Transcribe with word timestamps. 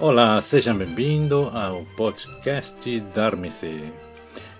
Olá, 0.00 0.40
seja 0.40 0.72
bem-vindo 0.72 1.50
ao 1.52 1.84
podcast 1.96 3.00
Darme-se. 3.12 3.92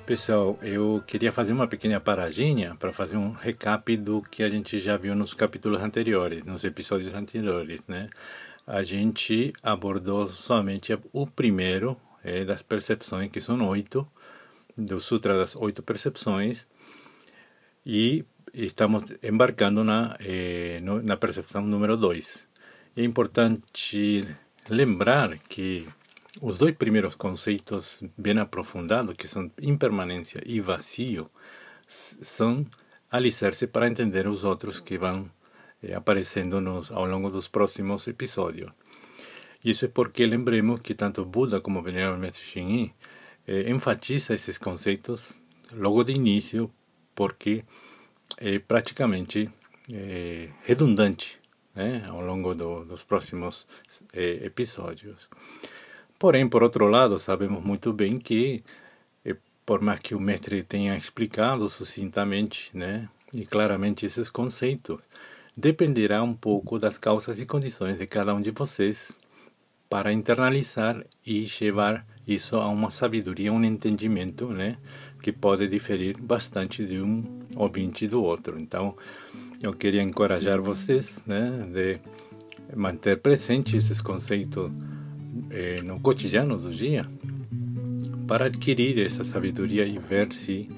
Pessoal, 0.05 0.59
eu 0.61 1.01
queria 1.07 1.30
fazer 1.30 1.53
uma 1.53 1.69
pequena 1.69 2.01
paradinha 2.01 2.75
para 2.75 2.93
fazer 2.93 3.17
um 3.17 3.30
recap 3.30 3.96
do 3.96 4.21
que 4.21 4.43
a 4.43 4.51
gente 4.51 4.80
já 4.80 4.96
viu 4.96 5.14
nos 5.14 5.35
capítulos 5.35 5.80
anteriores, 5.80 6.45
nos 6.45 6.64
episódios 6.64 7.14
anteriores, 7.14 7.80
né? 7.87 8.11
A 8.66 8.82
gente 8.82 9.53
abordou 9.62 10.27
somente 10.27 10.98
o 11.12 11.25
primeiro 11.25 11.96
é, 12.25 12.45
das 12.45 12.64
percepções, 12.64 13.30
que 13.30 13.41
são 13.41 13.64
oito, 13.68 14.05
do 14.77 14.98
Sutra 14.98 15.39
das 15.39 15.55
Oito 15.55 15.84
Percepções, 15.84 16.66
e 17.86 18.25
estamos 18.52 19.05
embarcando 19.23 19.84
na, 19.84 20.18
no, 20.82 21.00
na 21.00 21.16
percepção 21.16 21.63
número 21.63 21.96
dois. 21.96 22.45
É 22.96 23.05
importante 23.05 24.27
lembrar 24.71 25.39
que 25.39 25.86
os 26.40 26.58
dois 26.58 26.75
primeiros 26.75 27.14
conceitos 27.14 28.03
bem 28.17 28.39
aprofundados, 28.39 29.17
que 29.17 29.27
são 29.27 29.50
impermanência 29.61 30.43
e 30.46 30.61
vazio, 30.61 31.31
são 31.86 32.67
alicerce 33.11 33.67
para 33.67 33.89
entender 33.89 34.27
os 34.28 34.44
outros 34.44 34.78
que 34.81 34.98
vão 34.98 35.31
eh, 35.83 35.94
aparecendo 35.94 36.61
nos, 36.61 36.92
ao 36.92 37.06
longo 37.06 37.31
dos 37.31 37.48
próximos 37.48 38.06
episódios. 38.06 38.70
Isso 39.64 39.86
é 39.86 39.89
porque 39.89 40.27
lembremos 40.27 40.80
que 40.80 40.94
tanto 40.94 41.25
Buda 41.25 41.61
como 41.61 41.80
o 41.80 41.83
Venerável 41.83 42.19
Mestre 42.19 42.44
Xingyi 42.44 42.94
eh, 43.47 43.70
enfatiza 43.70 44.34
esses 44.34 44.58
conceitos 44.58 45.41
logo 45.72 46.05
de 46.05 46.12
início, 46.12 46.70
porque 47.14 47.64
é 48.36 48.58
praticamente 48.58 49.50
é, 49.92 50.50
redundante 50.64 51.41
né, 51.78 52.03
ao 52.09 52.20
longo 52.20 52.56
do, 52.56 52.84
dos 52.84 53.05
próximos 53.05 53.64
é, 54.12 54.44
episódios. 54.44 55.30
Porém, 56.19 56.48
por 56.48 56.64
outro 56.64 56.89
lado, 56.89 57.16
sabemos 57.20 57.62
muito 57.62 57.92
bem 57.92 58.19
que, 58.19 58.64
é, 59.25 59.36
por 59.64 59.80
mais 59.80 60.00
que 60.00 60.12
o 60.12 60.20
mestre 60.20 60.64
tenha 60.64 60.97
explicado 60.97 61.69
sucintamente 61.69 62.77
né, 62.77 63.08
e 63.33 63.47
claramente 63.47 64.05
esses 64.05 64.28
conceitos, 64.28 64.98
dependerá 65.56 66.20
um 66.20 66.34
pouco 66.34 66.80
das 66.80 66.98
causas 66.98 67.41
e 67.41 67.47
condições 67.47 67.97
de 67.97 68.06
cada 68.08 68.34
um 68.34 68.41
de 68.41 68.50
vocês 68.50 69.17
para 69.89 70.12
internalizar 70.12 71.05
e 71.24 71.47
levar 71.61 72.05
isso 72.27 72.56
a 72.56 72.69
uma 72.69 72.91
sabedoria, 72.91 73.52
um 73.52 73.62
entendimento, 73.62 74.48
né, 74.48 74.78
que 75.22 75.33
pode 75.33 75.69
diferir 75.69 76.20
bastante 76.20 76.84
de 76.84 77.00
um 77.00 77.47
ouvinte 77.56 78.08
do 78.08 78.20
outro. 78.20 78.58
Então, 78.58 78.97
eu 79.62 79.73
queria 79.73 80.03
encorajar 80.03 80.61
vocês, 80.61 81.19
né, 81.27 81.67
de 81.73 81.98
manter 82.77 83.19
presente 83.19 83.77
esses 83.77 84.01
conceitos 84.01 84.70
eh, 85.51 85.81
no 85.83 85.98
cotidiano 86.01 86.56
do 86.56 86.70
dia, 86.70 87.06
para 88.27 88.47
adquirir 88.47 89.05
essa 89.05 89.25
sabedoria 89.25 89.84
e 89.84 89.98
ver 89.98 90.33
se 90.33 90.69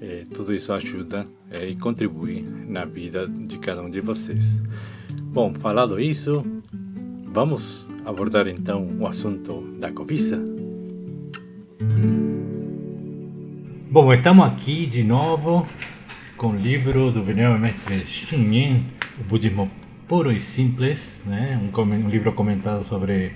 eh, 0.00 0.24
tudo 0.32 0.54
isso 0.54 0.72
ajuda 0.72 1.26
eh, 1.50 1.68
e 1.68 1.76
contribui 1.76 2.40
na 2.42 2.84
vida 2.84 3.26
de 3.26 3.58
cada 3.58 3.82
um 3.82 3.90
de 3.90 4.00
vocês. 4.00 4.62
Bom, 5.24 5.52
falado 5.54 6.00
isso, 6.00 6.44
vamos 7.26 7.86
abordar 8.04 8.48
então 8.48 8.88
o 8.98 9.06
assunto 9.06 9.60
da 9.78 9.92
cobiça. 9.92 10.40
Bom, 13.90 14.14
estamos 14.14 14.46
aqui 14.46 14.86
de 14.86 15.02
novo 15.02 15.66
com 16.40 16.52
o 16.52 16.56
livro 16.56 17.12
do 17.12 17.22
venerável 17.22 17.58
mestre 17.58 17.98
Xinyin, 18.06 18.86
o 19.20 19.24
budismo 19.24 19.70
puro 20.08 20.32
e 20.32 20.40
simples, 20.40 21.20
né? 21.26 21.60
um, 21.62 21.82
um 21.82 22.08
livro 22.08 22.32
comentado 22.32 22.82
sobre 22.82 23.34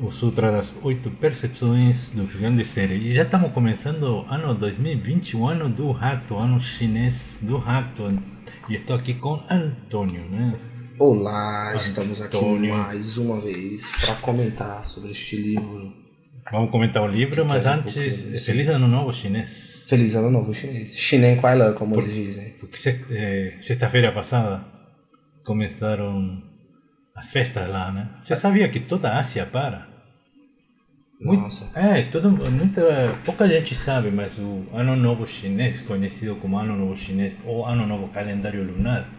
o 0.00 0.10
Sutra 0.10 0.50
das 0.50 0.74
Oito 0.82 1.08
Percepções 1.08 2.10
do 2.10 2.24
Grande 2.36 2.64
Ser. 2.64 2.90
E 2.90 3.14
já 3.14 3.22
estamos 3.22 3.52
começando 3.52 4.26
ano 4.28 4.56
2020, 4.56 5.36
o 5.36 5.46
ano 5.46 5.68
do 5.68 5.92
rato, 5.92 6.36
ano 6.36 6.60
chinês 6.60 7.14
do 7.40 7.58
rato. 7.58 8.12
E 8.68 8.74
estou 8.74 8.96
aqui 8.96 9.14
com 9.14 9.40
Antônio, 9.48 10.24
né? 10.28 10.58
Olá, 10.98 11.68
Antônio. 11.68 11.86
estamos 11.86 12.20
aqui 12.20 12.68
mais 12.68 13.16
uma 13.18 13.40
vez 13.40 13.88
para 14.04 14.16
comentar 14.16 14.84
sobre 14.84 15.12
este 15.12 15.36
livro. 15.36 15.92
Vamos 16.50 16.72
comentar 16.72 17.04
o 17.04 17.06
livro, 17.06 17.46
mas 17.48 17.64
antes, 17.64 17.94
um 17.96 18.44
feliz 18.44 18.68
ano 18.68 18.88
novo 18.88 19.14
chinês. 19.14 19.71
Feliz 19.92 20.14
Ano 20.14 20.30
Novo 20.30 20.54
Chinês. 20.54 20.96
Chinen 20.96 21.36
Kuai 21.36 21.54
Lan, 21.54 21.74
como 21.74 21.96
Por, 21.96 22.04
eles 22.04 22.14
dizem. 22.14 22.54
Porque 22.58 22.78
eh, 23.10 23.58
sexta-feira 23.60 24.10
passada 24.10 24.64
começaram 25.44 26.42
as 27.14 27.26
festas 27.28 27.68
lá, 27.68 27.92
né? 27.92 28.08
Você 28.24 28.34
sabia 28.34 28.70
que 28.70 28.80
toda 28.80 29.10
a 29.10 29.18
Ásia 29.18 29.44
para? 29.44 29.86
Nossa. 31.20 31.64
Muito, 31.64 31.78
é, 31.78 32.04
todo, 32.04 32.30
muita, 32.30 33.18
pouca 33.22 33.46
gente 33.46 33.74
sabe, 33.74 34.10
mas 34.10 34.38
o 34.38 34.64
Ano 34.72 34.96
Novo 34.96 35.26
Chinês, 35.26 35.82
conhecido 35.82 36.36
como 36.36 36.58
Ano 36.58 36.74
Novo 36.74 36.96
Chinês 36.96 37.34
ou 37.44 37.66
Ano 37.66 37.86
Novo 37.86 38.08
Calendário 38.08 38.64
Lunar, 38.64 39.10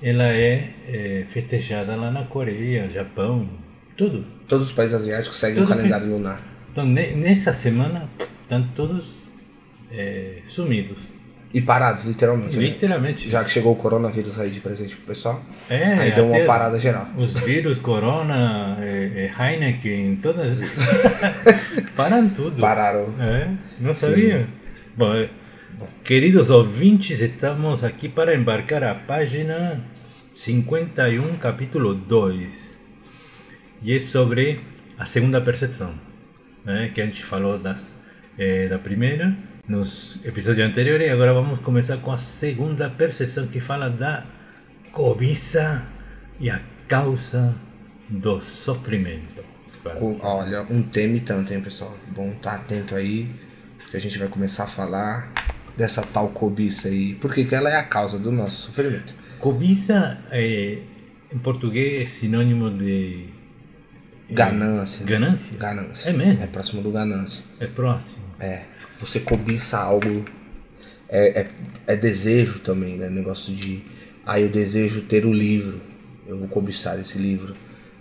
ela 0.00 0.28
é, 0.28 0.72
é 0.86 1.26
festejada 1.30 1.96
lá 1.96 2.12
na 2.12 2.26
Coreia, 2.26 2.88
Japão, 2.90 3.48
tudo. 3.96 4.24
Todos 4.46 4.68
os 4.68 4.72
países 4.72 4.94
asiáticos 4.94 5.36
seguem 5.36 5.64
o 5.64 5.66
calendário 5.66 6.08
lunar. 6.08 6.40
Então, 6.70 6.86
nessa 6.86 7.52
semana, 7.52 8.08
estão 8.44 8.62
todos 8.76 9.21
é, 9.92 10.38
sumidos. 10.46 10.98
E 11.54 11.60
parados, 11.60 12.04
literalmente. 12.04 12.56
Né? 12.56 12.62
Literalmente. 12.62 13.28
Já 13.28 13.44
que 13.44 13.50
chegou 13.50 13.72
o 13.72 13.76
coronavírus 13.76 14.40
aí 14.40 14.50
de 14.50 14.60
presente 14.60 14.96
pro 14.96 15.06
pessoal. 15.06 15.42
É, 15.68 15.84
aí 15.84 16.12
deu 16.12 16.26
uma 16.26 16.44
parada 16.46 16.78
geral. 16.80 17.08
Os 17.16 17.34
vírus, 17.40 17.76
corona, 17.76 18.78
é, 18.80 19.30
é 19.38 19.52
Heineken, 19.52 20.16
todas. 20.16 20.58
Param 21.94 22.28
tudo. 22.30 22.58
Pararam. 22.58 23.14
É, 23.20 23.50
não 23.78 23.92
sabia. 23.92 24.48
Bom, 24.96 25.14
é, 25.14 25.28
queridos 26.02 26.48
ouvintes, 26.48 27.20
estamos 27.20 27.84
aqui 27.84 28.08
para 28.08 28.34
embarcar 28.34 28.82
a 28.82 28.94
página 28.94 29.78
51, 30.34 31.36
capítulo 31.36 31.94
2. 31.94 32.78
E 33.82 33.94
é 33.94 34.00
sobre 34.00 34.60
a 34.98 35.04
segunda 35.04 35.38
percepção, 35.40 35.92
né, 36.64 36.90
que 36.94 37.00
a 37.00 37.04
gente 37.04 37.22
falou 37.22 37.58
das, 37.58 37.84
é, 38.38 38.68
da 38.68 38.78
primeira 38.78 39.36
nos 39.68 40.18
episódios 40.24 40.66
anteriores. 40.66 41.06
E 41.06 41.10
agora 41.10 41.32
vamos 41.32 41.60
começar 41.60 41.96
com 41.98 42.12
a 42.12 42.18
segunda 42.18 42.90
percepção 42.90 43.46
que 43.46 43.60
fala 43.60 43.88
da 43.88 44.24
cobiça 44.90 45.86
e 46.40 46.50
a 46.50 46.60
causa 46.88 47.54
do 48.08 48.40
sofrimento. 48.40 49.42
Olha, 50.20 50.62
um 50.68 50.82
tema 50.82 51.16
e 51.16 51.20
tanto, 51.20 51.52
hein, 51.52 51.60
pessoal? 51.60 51.96
Bom, 52.08 52.32
tá 52.42 52.54
atento 52.54 52.94
aí, 52.94 53.28
que 53.90 53.96
a 53.96 54.00
gente 54.00 54.18
vai 54.18 54.28
começar 54.28 54.64
a 54.64 54.66
falar 54.66 55.32
dessa 55.76 56.02
tal 56.02 56.28
cobiça 56.28 56.88
aí, 56.88 57.14
porque 57.14 57.44
que 57.44 57.54
ela 57.54 57.70
é 57.70 57.76
a 57.76 57.82
causa 57.82 58.18
do 58.18 58.30
nosso 58.30 58.66
sofrimento. 58.66 59.14
Cobiça, 59.38 60.18
é, 60.30 60.78
em 61.32 61.38
português, 61.38 62.02
é 62.02 62.06
sinônimo 62.06 62.70
de. 62.70 63.26
É, 64.28 64.34
ganância. 64.34 65.04
Ganância? 65.04 65.58
Ganância. 65.58 66.10
É 66.10 66.12
mesmo? 66.12 66.42
É 66.42 66.46
próximo 66.46 66.82
do 66.82 66.92
ganância. 66.92 67.42
É 67.58 67.66
próximo. 67.66 68.22
É 68.38 68.62
você 69.06 69.20
cobiça 69.20 69.78
algo. 69.78 70.24
É, 71.08 71.40
é, 71.40 71.50
é, 71.88 71.96
desejo 71.96 72.60
também, 72.60 72.96
né? 72.96 73.08
Negócio 73.08 73.52
de. 73.54 73.82
Ah, 74.24 74.40
eu 74.40 74.48
desejo 74.48 75.02
ter 75.02 75.26
o 75.26 75.32
livro, 75.32 75.80
eu 76.26 76.38
vou 76.38 76.48
cobiçar 76.48 76.98
esse 76.98 77.18
livro. 77.18 77.54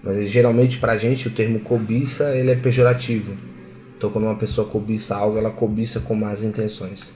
Mas 0.04 0.30
geralmente 0.30 0.78
pra 0.78 0.98
gente 0.98 1.28
o 1.28 1.32
termo 1.32 1.60
cobiça 1.60 2.36
ele 2.36 2.52
é 2.52 2.56
pejorativo. 2.56 3.36
Então 3.98 4.10
quando 4.10 4.26
uma 4.26 4.36
pessoa 4.36 4.68
cobiça 4.68 5.16
algo, 5.16 5.38
ela 5.38 5.52
cobiça 5.52 6.00
com 6.00 6.16
más 6.16 6.44
intenções. 6.44 7.14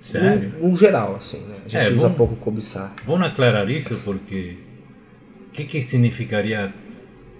Sério? 0.00 0.54
No, 0.60 0.70
no 0.70 0.76
geral, 0.76 1.16
assim, 1.16 1.38
né? 1.38 1.56
A 1.64 1.68
gente 1.68 1.92
é, 1.92 1.96
usa 1.96 2.10
pouco 2.10 2.36
cobiçar. 2.36 2.94
Vamos 3.06 3.26
aclarar 3.26 3.68
isso 3.70 3.94
porque 4.04 4.56
o 5.48 5.50
que, 5.52 5.64
que 5.64 5.82
significaria 5.82 6.72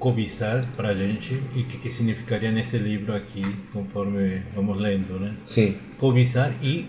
cobiçar 0.00 0.66
para 0.76 0.88
a 0.88 0.94
gente 0.94 1.40
e 1.54 1.60
o 1.60 1.64
que, 1.66 1.76
que 1.78 1.90
significaria 1.90 2.50
nesse 2.50 2.78
livro 2.78 3.14
aqui, 3.14 3.44
conforme 3.72 4.42
vamos 4.54 4.80
lendo, 4.80 5.20
né? 5.20 5.34
Sim. 5.46 5.76
Cobiçar 5.98 6.54
e 6.62 6.86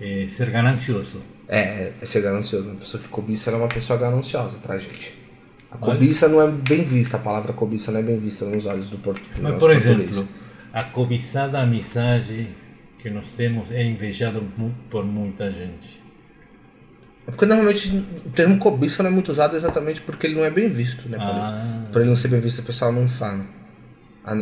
é, 0.00 0.26
ser 0.28 0.48
ganancioso. 0.50 1.20
É, 1.48 1.92
é 2.00 2.06
ser 2.06 2.22
ganancioso. 2.22 2.68
Uma 2.68 2.76
pessoa 2.76 3.02
que 3.02 3.08
cobiça 3.08 3.50
é 3.50 3.54
uma 3.56 3.68
pessoa 3.68 3.98
gananciosa 3.98 4.56
para 4.58 4.76
a 4.76 4.78
gente. 4.78 5.18
A 5.70 5.76
cobiça 5.76 6.28
não 6.28 6.40
é 6.40 6.48
bem 6.48 6.84
vista, 6.84 7.16
a 7.16 7.20
palavra 7.20 7.52
cobiça 7.52 7.90
não 7.90 8.00
é 8.00 8.02
bem 8.02 8.18
vista 8.18 8.44
nos 8.46 8.64
olhos 8.64 8.88
do 8.88 8.96
português. 8.98 9.38
Mas, 9.40 9.58
por 9.58 9.70
exemplo, 9.70 10.26
a 10.72 10.84
cobiçada 10.84 11.58
amizade 11.58 12.48
que 13.00 13.10
nós 13.10 13.32
temos 13.32 13.70
é 13.70 13.82
invejada 13.82 14.40
por 14.88 15.04
muita 15.04 15.50
gente. 15.50 15.97
Porque 17.30 17.44
normalmente 17.44 17.88
o 18.24 18.30
termo 18.30 18.58
cobiça 18.58 19.02
não 19.02 19.10
é 19.10 19.12
muito 19.12 19.30
usado 19.30 19.54
exatamente 19.54 20.00
porque 20.00 20.26
ele 20.26 20.34
não 20.34 20.44
é 20.44 20.50
bem 20.50 20.68
visto, 20.68 21.08
né? 21.08 21.18
Ah. 21.20 21.84
Por 21.92 22.00
ele 22.00 22.08
não 22.08 22.16
ser 22.16 22.28
bem 22.28 22.40
visto, 22.40 22.60
o 22.60 22.62
pessoal 22.62 22.90
não 22.90 23.06
fala. 23.06 23.44
A, 24.24 24.34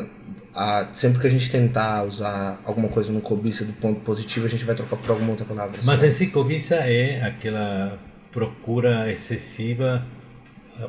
a, 0.54 0.86
sempre 0.94 1.20
que 1.20 1.26
a 1.26 1.30
gente 1.30 1.50
tentar 1.50 2.04
usar 2.04 2.60
alguma 2.64 2.88
coisa 2.88 3.12
no 3.12 3.20
cobiça 3.20 3.64
do 3.64 3.72
ponto 3.72 4.00
positivo, 4.00 4.46
a 4.46 4.48
gente 4.48 4.64
vai 4.64 4.74
trocar 4.74 4.96
por 4.96 5.10
alguma 5.10 5.30
outra 5.30 5.44
palavra. 5.44 5.80
Mas 5.84 6.02
em 6.02 6.12
si, 6.12 6.28
cobiça 6.28 6.76
é 6.76 7.22
aquela 7.22 7.98
procura 8.30 9.10
excessiva 9.10 10.04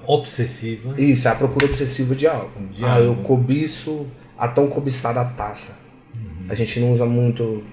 obsessiva. 0.05 0.99
Isso, 0.99 1.27
é 1.27 1.31
a 1.31 1.35
procura 1.35 1.65
obsessiva 1.65 2.15
de 2.15 2.27
algo. 2.27 2.67
De 2.71 2.83
ah, 2.83 2.95
algo. 2.95 3.05
eu 3.05 3.15
cobiço 3.23 4.05
a 4.37 4.47
tão 4.47 4.67
cobiçada 4.67 5.23
taça. 5.25 5.77
Uhum. 6.13 6.45
A 6.49 6.53
gente 6.53 6.79
não 6.79 6.91
usa 6.91 7.05
muito. 7.05 7.63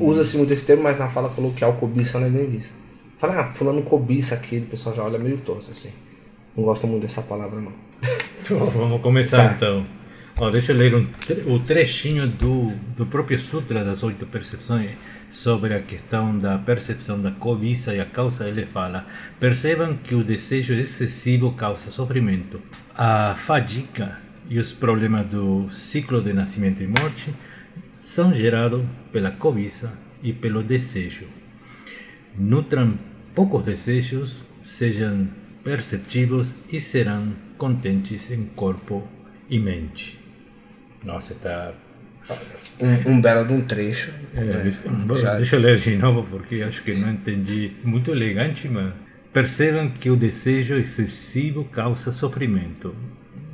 Usa-se 0.00 0.36
muito 0.36 0.52
esse 0.52 0.64
termo, 0.64 0.82
mas 0.82 0.98
na 0.98 1.08
fala 1.08 1.28
coloquial 1.28 1.74
cobiça 1.74 2.18
não 2.18 2.26
é 2.26 2.30
nem 2.30 2.50
visto. 2.50 2.72
Fala, 3.18 3.40
ah, 3.40 3.52
fulano 3.52 3.82
cobiça 3.82 4.34
aquilo, 4.34 4.66
o 4.66 4.68
pessoal 4.68 4.94
já 4.94 5.02
olha 5.02 5.18
meio 5.18 5.38
torto 5.38 5.70
assim. 5.70 5.90
Não 6.56 6.64
gosto 6.64 6.86
muito 6.86 7.02
dessa 7.02 7.20
palavra 7.22 7.60
não. 7.60 7.72
Vamos 8.70 9.00
começar 9.00 9.54
então. 9.54 9.84
Ó, 10.36 10.50
deixa 10.50 10.70
eu 10.70 10.76
ler 10.76 10.94
um 10.94 11.06
o 11.52 11.58
trechinho 11.58 12.28
do, 12.28 12.72
do 12.96 13.04
próprio 13.06 13.38
Sutra 13.40 13.84
das 13.84 14.04
Oito 14.04 14.24
Percepções 14.24 14.92
sobre 15.32 15.74
a 15.74 15.82
questão 15.82 16.38
da 16.38 16.56
percepção 16.58 17.20
da 17.20 17.32
cobiça 17.32 17.92
e 17.92 18.00
a 18.00 18.04
causa. 18.04 18.46
Ele 18.46 18.66
fala: 18.66 19.04
percebam 19.40 19.96
que 19.96 20.14
o 20.14 20.22
desejo 20.22 20.74
excessivo 20.74 21.52
causa 21.54 21.90
sofrimento. 21.90 22.60
A 22.96 23.34
fadiga 23.34 24.18
e 24.48 24.60
os 24.60 24.72
problemas 24.72 25.26
do 25.26 25.68
ciclo 25.70 26.22
de 26.22 26.32
nascimento 26.32 26.82
e 26.84 26.86
morte 26.86 27.34
são 28.00 28.32
gerados 28.32 28.84
pela 29.12 29.32
cobiça 29.32 29.92
e 30.22 30.32
pelo 30.32 30.62
desejo. 30.62 31.26
Nutram 32.36 32.96
poucos 33.38 33.62
desejos, 33.62 34.44
sejam 34.64 35.28
perceptivos 35.62 36.52
e 36.72 36.80
serão 36.80 37.34
contentes 37.56 38.28
em 38.32 38.46
corpo 38.46 39.06
e 39.48 39.60
mente. 39.60 40.18
Nossa, 41.04 41.36
tá. 41.36 41.72
Um, 42.80 43.12
um 43.12 43.20
belo 43.20 43.46
de 43.46 43.52
um 43.52 43.60
trecho. 43.60 44.12
É, 44.34 44.40
né? 44.40 44.76
deixa, 45.06 45.36
deixa 45.36 45.54
eu 45.54 45.60
ler 45.60 45.78
de 45.78 45.96
novo 45.96 46.26
porque 46.28 46.62
acho 46.62 46.82
que 46.82 46.92
não 46.94 47.12
entendi. 47.12 47.70
Muito 47.84 48.10
elegante, 48.10 48.68
mas. 48.68 48.92
Percebam 49.32 49.88
que 49.90 50.10
o 50.10 50.16
desejo 50.16 50.74
excessivo 50.74 51.64
causa 51.66 52.10
sofrimento. 52.10 52.92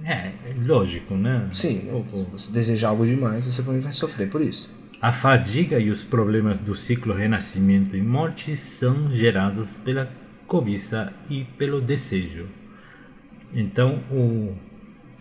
É, 0.02 0.28
é 0.48 0.54
lógico, 0.64 1.14
né? 1.14 1.50
Sim? 1.52 1.90
O- 1.92 2.06
se 2.16 2.24
você 2.24 2.50
desejar 2.50 2.88
algo 2.88 3.04
demais, 3.04 3.44
você 3.44 3.60
vai 3.60 3.92
sofrer 3.92 4.30
por 4.30 4.40
isso. 4.40 4.73
A 5.00 5.12
fadiga 5.12 5.78
e 5.78 5.90
os 5.90 6.02
problemas 6.02 6.60
do 6.60 6.74
ciclo 6.74 7.12
renascimento 7.12 7.96
e 7.96 8.02
morte 8.02 8.56
são 8.56 9.10
gerados 9.10 9.74
pela 9.84 10.10
cobiça 10.46 11.12
e 11.28 11.44
pelo 11.58 11.80
desejo. 11.80 12.46
Então, 13.52 14.02
o, 14.10 14.54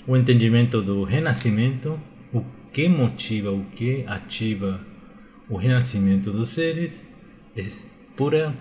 o 0.07 0.17
entendimento 0.17 0.81
do 0.81 1.03
renascimento, 1.03 1.99
o 2.33 2.43
que 2.71 2.87
motiva, 2.87 3.51
o 3.51 3.65
que 3.75 4.03
ativa 4.07 4.79
o 5.49 5.57
renascimento 5.57 6.31
dos 6.31 6.49
seres, 6.49 6.93
é 7.55 7.65
pura 8.15 8.55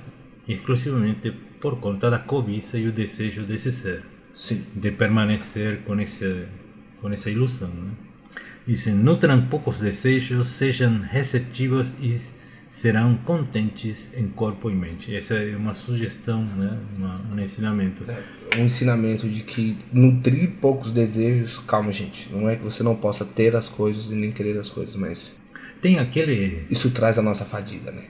e 0.47 0.55
exclusivamente 0.55 1.31
por 1.61 1.79
conta 1.79 2.11
da 2.11 2.19
cobiça 2.19 2.77
e 2.77 2.89
o 2.89 2.93
desejo 2.93 3.45
desse 3.45 3.73
ser 3.73 4.03
Sim. 4.35 4.65
de 4.75 4.91
permanecer 4.91 5.83
com, 5.85 5.99
esse, 6.01 6.47
com 7.01 7.11
essa 7.11 7.31
ilusão. 7.31 7.69
Né? 7.69 7.93
Dizem, 8.67 8.95
nutram 8.95 9.47
poucos 9.47 9.81
desejos, 9.81 10.49
sejam 10.49 11.01
receptivos 11.01 11.93
e 12.01 12.21
serão 12.71 13.17
contentes 13.17 14.11
em 14.17 14.29
corpo 14.29 14.71
e 14.71 14.75
mente. 14.75 15.15
Essa 15.15 15.35
é 15.35 15.57
uma 15.57 15.75
sugestão, 15.75 16.45
né? 16.45 16.79
uma, 16.97 17.21
um 17.33 17.39
ensinamento. 17.41 18.05
Um 18.57 18.65
ensinamento 18.65 19.29
de 19.29 19.43
que 19.43 19.77
nutrir 19.93 20.53
poucos 20.61 20.93
desejos. 20.93 21.59
Calma, 21.67 21.93
gente. 21.93 22.33
Não 22.33 22.49
é 22.49 22.57
que 22.57 22.63
você 22.63 22.83
não 22.83 22.97
possa 22.97 23.25
ter 23.25 23.55
as 23.55 23.69
coisas 23.69 24.11
e 24.11 24.15
nem 24.15 24.33
querer 24.33 24.59
as 24.59 24.69
coisas, 24.69 24.97
mas 24.97 25.35
Tem 25.81 25.99
aquele. 25.99 26.67
isso 26.71 26.91
traz 26.91 27.19
a 27.19 27.23
nossa 27.23 27.45
fadiga, 27.45 27.91
né? 27.91 28.03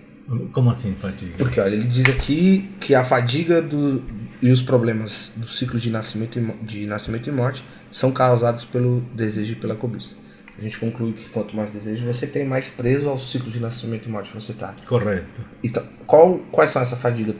Como 0.52 0.70
assim, 0.70 0.94
fadiga? 0.94 1.34
Porque 1.36 1.60
olha, 1.60 1.74
ele 1.74 1.84
diz 1.84 2.08
aqui 2.08 2.70
que 2.80 2.94
a 2.94 3.04
fadiga 3.04 3.60
do, 3.60 4.02
e 4.40 4.50
os 4.50 4.62
problemas 4.62 5.30
do 5.36 5.46
ciclo 5.46 5.78
de 5.78 5.90
nascimento, 5.90 6.38
e, 6.38 6.64
de 6.64 6.86
nascimento 6.86 7.28
e 7.28 7.32
morte 7.32 7.62
são 7.90 8.10
causados 8.10 8.64
pelo 8.64 9.00
desejo 9.14 9.52
e 9.52 9.56
pela 9.56 9.74
cobiça. 9.74 10.21
A 10.62 10.64
gente 10.64 10.78
conclui 10.78 11.12
que 11.12 11.28
quanto 11.30 11.56
mais 11.56 11.70
desejo 11.70 12.06
você 12.06 12.24
tem, 12.24 12.44
mais 12.44 12.68
preso 12.68 13.08
ao 13.08 13.18
ciclo 13.18 13.50
de 13.50 13.58
nascimento 13.58 14.06
e 14.06 14.08
morte 14.08 14.32
você 14.32 14.52
está. 14.52 14.72
Correto. 14.86 15.26
Então, 15.60 15.82
qual, 16.06 16.38
quais 16.52 16.70
são 16.70 16.80
essas 16.80 17.00
fadigas? 17.00 17.34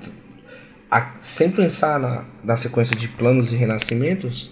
A- 0.90 1.12
sem 1.20 1.48
pensar 1.48 2.00
na, 2.00 2.24
na 2.42 2.56
sequência 2.56 2.96
de 2.96 3.06
planos 3.06 3.52
e 3.52 3.56
renascimentos, 3.56 4.50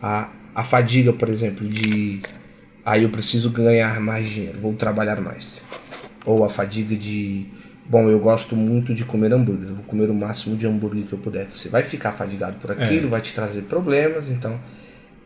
a, 0.00 0.28
a 0.54 0.62
fadiga, 0.62 1.12
por 1.12 1.28
exemplo, 1.28 1.68
de 1.68 2.22
aí 2.84 3.02
eu 3.02 3.10
preciso 3.10 3.50
ganhar 3.50 3.98
mais 4.00 4.28
dinheiro, 4.28 4.60
vou 4.60 4.74
trabalhar 4.74 5.20
mais. 5.20 5.60
Ou 6.24 6.44
a 6.44 6.48
fadiga 6.48 6.94
de, 6.94 7.46
bom, 7.84 8.08
eu 8.08 8.20
gosto 8.20 8.54
muito 8.54 8.94
de 8.94 9.04
comer 9.04 9.32
hambúrguer, 9.32 9.74
vou 9.74 9.84
comer 9.86 10.08
o 10.08 10.14
máximo 10.14 10.56
de 10.56 10.68
hambúrguer 10.68 11.04
que 11.04 11.12
eu 11.14 11.18
puder. 11.18 11.48
Você 11.48 11.68
vai 11.68 11.82
ficar 11.82 12.12
fadigado 12.12 12.58
por 12.60 12.70
aquilo, 12.70 13.08
vai 13.08 13.20
te 13.20 13.34
trazer 13.34 13.62
problemas, 13.62 14.30
então 14.30 14.60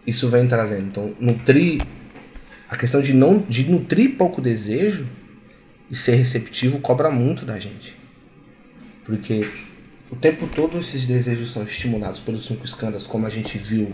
isso 0.06 0.26
vem 0.30 0.48
trazendo. 0.48 0.86
Então, 0.86 1.14
nutrir 1.20 1.82
a 2.68 2.76
questão 2.76 3.00
de 3.00 3.12
não 3.12 3.38
de 3.38 3.64
nutrir 3.64 4.16
pouco 4.16 4.40
desejo 4.40 5.06
e 5.90 5.96
ser 5.96 6.16
receptivo 6.16 6.78
cobra 6.80 7.10
muito 7.10 7.44
da 7.44 7.58
gente. 7.58 7.96
Porque 9.04 9.48
o 10.10 10.16
tempo 10.16 10.46
todo 10.46 10.78
esses 10.78 11.06
desejos 11.06 11.50
são 11.50 11.62
estimulados 11.62 12.20
pelos 12.20 12.44
cinco 12.44 12.64
escândalos, 12.64 13.06
como 13.06 13.26
a 13.26 13.30
gente 13.30 13.56
viu 13.56 13.92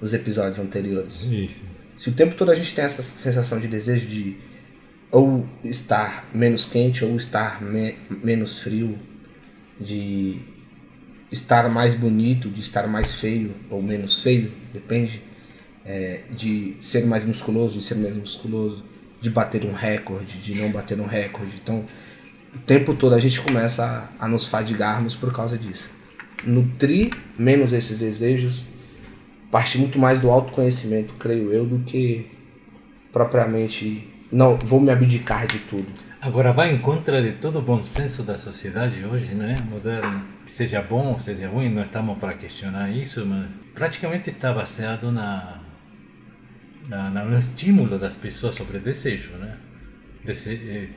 nos 0.00 0.14
episódios 0.14 0.58
anteriores. 0.58 1.22
Isso. 1.22 1.60
Se 1.96 2.08
o 2.08 2.12
tempo 2.12 2.34
todo 2.34 2.50
a 2.50 2.54
gente 2.54 2.72
tem 2.72 2.84
essa 2.84 3.02
sensação 3.02 3.58
de 3.58 3.66
desejo 3.68 4.06
de 4.06 4.36
ou 5.10 5.46
estar 5.64 6.28
menos 6.34 6.64
quente 6.64 7.04
ou 7.04 7.16
estar 7.16 7.62
me- 7.62 7.96
menos 8.22 8.60
frio, 8.60 8.98
de 9.80 10.38
estar 11.30 11.68
mais 11.68 11.94
bonito, 11.94 12.48
de 12.48 12.60
estar 12.60 12.86
mais 12.86 13.12
feio 13.14 13.54
ou 13.70 13.82
menos 13.82 14.22
feio, 14.22 14.52
depende, 14.72 15.22
é, 15.84 16.20
de 16.30 16.76
ser 16.80 17.06
mais 17.06 17.24
musculoso 17.24 17.78
e 17.78 17.80
ser 17.80 17.94
menos 17.94 18.18
musculoso, 18.18 18.84
de 19.20 19.30
bater 19.30 19.64
um 19.64 19.72
recorde, 19.72 20.38
de 20.38 20.54
não 20.54 20.70
bater 20.70 21.00
um 21.00 21.06
recorde. 21.06 21.52
Então, 21.62 21.84
o 22.54 22.58
tempo 22.58 22.94
todo 22.94 23.14
a 23.14 23.18
gente 23.18 23.40
começa 23.40 24.08
a, 24.18 24.24
a 24.24 24.28
nos 24.28 24.46
fadigarmos 24.46 25.14
por 25.14 25.32
causa 25.32 25.58
disso. 25.58 25.88
Nutrir 26.44 27.12
menos 27.36 27.72
esses 27.72 27.98
desejos 27.98 28.66
parte 29.50 29.78
muito 29.78 29.98
mais 29.98 30.20
do 30.20 30.30
autoconhecimento, 30.30 31.14
creio 31.14 31.52
eu, 31.52 31.66
do 31.66 31.78
que 31.80 32.30
propriamente 33.12 34.06
não 34.30 34.56
vou 34.56 34.80
me 34.80 34.90
abdicar 34.90 35.46
de 35.46 35.58
tudo. 35.60 35.86
Agora 36.20 36.52
vai 36.52 36.74
em 36.74 36.78
contra 36.78 37.22
de 37.22 37.32
todo 37.32 37.60
o 37.60 37.62
bom 37.62 37.82
senso 37.82 38.22
da 38.22 38.36
sociedade 38.36 39.04
hoje, 39.04 39.34
né, 39.34 39.56
moderna. 39.70 40.24
Seja 40.46 40.82
bom 40.82 41.18
seja 41.18 41.48
ruim, 41.48 41.68
não 41.68 41.82
estamos 41.82 42.18
para 42.18 42.34
questionar 42.34 42.90
isso, 42.90 43.24
mas 43.24 43.46
praticamente 43.72 44.30
está 44.30 44.52
baseado 44.52 45.12
na, 45.12 45.57
na, 46.88 47.10
na- 47.10 47.24
no 47.24 47.38
estímulo 47.38 47.98
das 47.98 48.16
pessoas 48.16 48.54
sobre 48.54 48.78
desejo, 48.78 49.32
né? 49.36 49.58
Eh, 50.26 50.88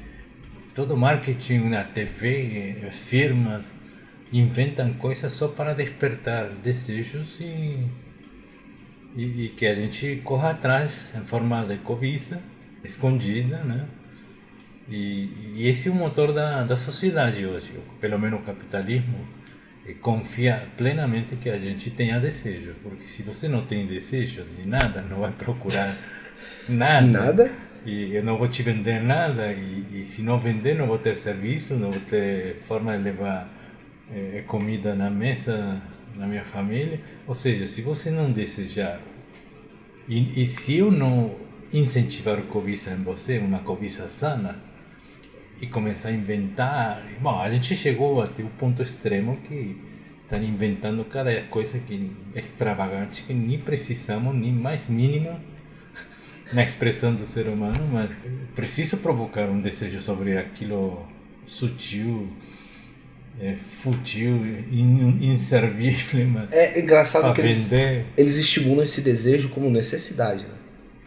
todo 0.75 0.97
marketing 0.97 1.69
na 1.69 1.83
TV, 1.83 2.83
eh, 2.87 2.91
firmas 2.91 3.65
inventam 4.31 4.93
coisas 4.93 5.31
só 5.33 5.47
para 5.49 5.73
despertar 5.73 6.49
desejos 6.63 7.37
e, 7.39 7.85
e, 9.15 9.45
e 9.45 9.49
que 9.49 9.65
a 9.65 9.75
gente 9.75 10.21
corra 10.23 10.51
atrás 10.51 10.91
em 11.15 11.25
forma 11.25 11.65
de 11.65 11.77
cobiça, 11.77 12.41
escondida, 12.83 13.57
né? 13.63 13.87
E, 14.89 15.29
e 15.55 15.67
esse 15.67 15.87
é 15.87 15.91
o 15.91 15.95
motor 15.95 16.33
da, 16.33 16.63
da 16.63 16.75
sociedade 16.75 17.45
hoje, 17.45 17.71
pelo 17.99 18.19
menos 18.19 18.41
o 18.41 18.43
capitalismo 18.43 19.25
confia 19.95 20.67
plenamente 20.77 21.35
que 21.35 21.49
a 21.49 21.57
gente 21.57 21.89
tenha 21.91 22.19
desejo, 22.19 22.75
porque 22.83 23.05
se 23.07 23.23
você 23.23 23.47
não 23.47 23.65
tem 23.65 23.85
desejo 23.85 24.43
de 24.43 24.67
nada, 24.67 25.01
não 25.01 25.19
vai 25.19 25.31
procurar 25.31 25.95
nada. 26.69 27.07
Nada? 27.07 27.51
E 27.85 28.13
eu 28.13 28.23
não 28.23 28.37
vou 28.37 28.47
te 28.47 28.61
vender 28.61 29.01
nada, 29.01 29.51
e, 29.51 30.01
e 30.01 30.05
se 30.05 30.21
não 30.21 30.39
vender, 30.39 30.75
não 30.75 30.85
vou 30.85 30.99
ter 30.99 31.15
serviço, 31.15 31.73
não 31.73 31.91
vou 31.91 32.01
ter 32.01 32.57
forma 32.67 32.95
de 32.95 33.03
levar 33.03 33.49
eh, 34.13 34.43
comida 34.45 34.93
na 34.93 35.09
mesa 35.09 35.81
na 36.15 36.27
minha 36.27 36.43
família. 36.43 36.99
Ou 37.27 37.33
seja, 37.33 37.65
se 37.65 37.81
você 37.81 38.11
não 38.11 38.31
desejar, 38.31 38.99
e, 40.07 40.43
e 40.43 40.45
se 40.45 40.77
eu 40.77 40.91
não 40.91 41.35
incentivar 41.73 42.41
cobiça 42.43 42.91
em 42.91 43.03
você, 43.03 43.37
uma 43.37 43.59
cobiça 43.59 44.07
sana, 44.09 44.59
e 45.61 45.67
começar 45.67 46.09
a 46.09 46.11
inventar. 46.11 47.03
Bom, 47.21 47.39
a 47.39 47.49
gente 47.49 47.75
chegou 47.75 48.21
até 48.21 48.41
o 48.41 48.47
ponto 48.47 48.81
extremo 48.81 49.37
que 49.47 49.77
estão 50.23 50.43
inventando 50.43 51.05
cada 51.05 51.41
coisa 51.43 51.77
que 51.77 52.11
extravagante 52.35 53.23
que 53.23 53.33
nem 53.33 53.59
precisamos, 53.59 54.35
nem 54.35 54.51
mais 54.51 54.87
mínimo 54.87 55.39
na 56.51 56.63
expressão 56.63 57.13
do 57.13 57.25
ser 57.25 57.47
humano, 57.47 57.87
mas 57.91 58.09
preciso 58.55 58.97
provocar 58.97 59.49
um 59.49 59.61
desejo 59.61 59.99
sobre 60.01 60.37
aquilo 60.37 61.05
sutil, 61.45 62.27
é, 63.39 63.55
fútil, 63.81 64.45
in, 64.71 65.31
inservível, 65.31 66.27
mas 66.33 66.51
É 66.51 66.79
engraçado 66.79 67.33
que 67.33 67.41
eles, 67.41 67.69
eles 68.17 68.37
estimulam 68.37 68.83
esse 68.83 69.01
desejo 69.01 69.49
como 69.49 69.69
necessidade. 69.69 70.43
Né? 70.43 70.60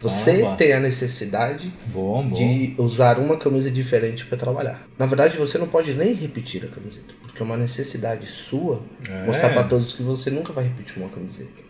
Você 0.09 0.45
tem 0.57 0.73
a 0.73 0.79
necessidade 0.79 1.71
Bom, 1.87 2.27
bom. 2.27 2.35
de 2.35 2.73
usar 2.77 3.19
uma 3.19 3.37
camisa 3.37 3.69
diferente 3.71 4.25
para 4.25 4.37
trabalhar. 4.37 4.87
Na 4.97 5.05
verdade, 5.05 5.37
você 5.37 5.57
não 5.57 5.67
pode 5.67 5.93
nem 5.93 6.13
repetir 6.13 6.63
a 6.63 6.67
camiseta, 6.67 7.13
porque 7.21 7.41
é 7.41 7.45
uma 7.45 7.57
necessidade 7.57 8.25
sua 8.27 8.81
É. 9.09 9.25
mostrar 9.25 9.49
para 9.53 9.63
todos 9.63 9.93
que 9.93 10.03
você 10.03 10.29
nunca 10.29 10.53
vai 10.53 10.65
repetir 10.65 10.97
uma 10.97 11.09
camiseta. 11.09 11.63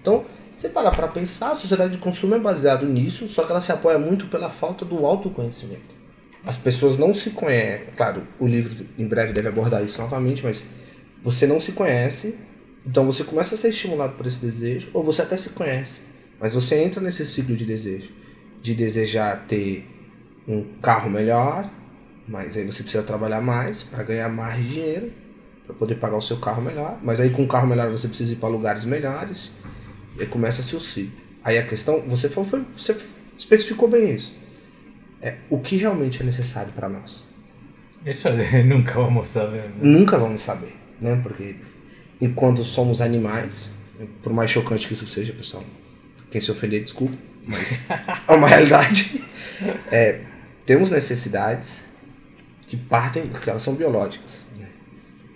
Então, 0.00 0.24
você 0.56 0.68
parar 0.68 0.90
para 0.92 1.08
pensar, 1.08 1.50
a 1.52 1.54
sociedade 1.54 1.92
de 1.92 1.98
consumo 1.98 2.34
é 2.34 2.38
baseado 2.38 2.86
nisso, 2.86 3.26
só 3.28 3.44
que 3.44 3.50
ela 3.50 3.60
se 3.60 3.72
apoia 3.72 3.98
muito 3.98 4.26
pela 4.26 4.48
falta 4.50 4.84
do 4.84 5.04
autoconhecimento. 5.04 5.94
As 6.46 6.56
pessoas 6.56 6.98
não 6.98 7.14
se 7.14 7.30
conhecem. 7.30 7.86
Claro, 7.96 8.22
o 8.38 8.46
livro 8.46 8.86
em 8.98 9.06
breve 9.06 9.32
deve 9.32 9.48
abordar 9.48 9.82
isso 9.82 10.00
novamente, 10.00 10.42
mas 10.44 10.64
você 11.22 11.46
não 11.46 11.58
se 11.58 11.72
conhece, 11.72 12.34
então 12.86 13.06
você 13.06 13.24
começa 13.24 13.54
a 13.54 13.58
ser 13.58 13.68
estimulado 13.68 14.12
por 14.14 14.26
esse 14.26 14.38
desejo, 14.44 14.90
ou 14.92 15.02
você 15.02 15.22
até 15.22 15.36
se 15.38 15.48
conhece, 15.48 16.02
mas 16.40 16.54
você 16.54 16.76
entra 16.76 17.00
nesse 17.00 17.24
ciclo 17.26 17.56
de 17.56 17.64
desejo, 17.64 18.10
de 18.62 18.74
desejar 18.74 19.44
ter 19.46 19.88
um 20.46 20.64
carro 20.82 21.10
melhor, 21.10 21.70
mas 22.26 22.56
aí 22.56 22.64
você 22.64 22.82
precisa 22.82 23.02
trabalhar 23.02 23.40
mais 23.40 23.82
para 23.82 24.02
ganhar 24.02 24.28
mais 24.28 24.64
dinheiro, 24.64 25.12
para 25.66 25.74
poder 25.74 25.94
pagar 25.96 26.16
o 26.16 26.22
seu 26.22 26.38
carro 26.38 26.62
melhor, 26.62 26.98
mas 27.02 27.20
aí 27.20 27.30
com 27.30 27.42
um 27.42 27.48
carro 27.48 27.66
melhor 27.66 27.90
você 27.90 28.08
precisa 28.08 28.32
ir 28.32 28.36
para 28.36 28.48
lugares 28.48 28.84
melhores, 28.84 29.52
e 30.18 30.26
começa-se 30.26 30.74
o 30.76 30.80
ciclo. 30.80 31.24
Aí 31.42 31.58
a 31.58 31.66
questão, 31.66 32.00
você, 32.02 32.28
foi, 32.28 32.44
você 32.76 32.96
especificou 33.36 33.88
bem 33.88 34.14
isso. 34.14 34.36
É, 35.20 35.36
o 35.50 35.58
que 35.58 35.76
realmente 35.76 36.22
é 36.22 36.24
necessário 36.24 36.72
para 36.72 36.88
nós? 36.88 37.24
Isso 38.04 38.28
nunca 38.64 38.94
vamos 38.94 39.28
saber. 39.28 39.62
Né? 39.62 39.74
Nunca 39.82 40.18
vamos 40.18 40.42
saber, 40.42 40.74
né? 41.00 41.18
Porque 41.22 41.56
enquanto 42.20 42.64
somos 42.64 43.00
animais, 43.00 43.68
por 44.22 44.32
mais 44.32 44.50
chocante 44.50 44.86
que 44.86 44.94
isso 44.94 45.06
seja, 45.06 45.32
pessoal, 45.32 45.62
quem 46.34 46.40
se 46.40 46.50
ofender, 46.50 46.82
desculpa, 46.82 47.14
mas 47.46 47.62
é 48.26 48.32
uma 48.32 48.48
realidade. 48.48 49.22
É, 49.88 50.22
temos 50.66 50.90
necessidades 50.90 51.80
que 52.66 52.76
partem, 52.76 53.28
porque 53.28 53.48
elas 53.48 53.62
são 53.62 53.72
biológicas. 53.72 54.32
Né? 54.58 54.66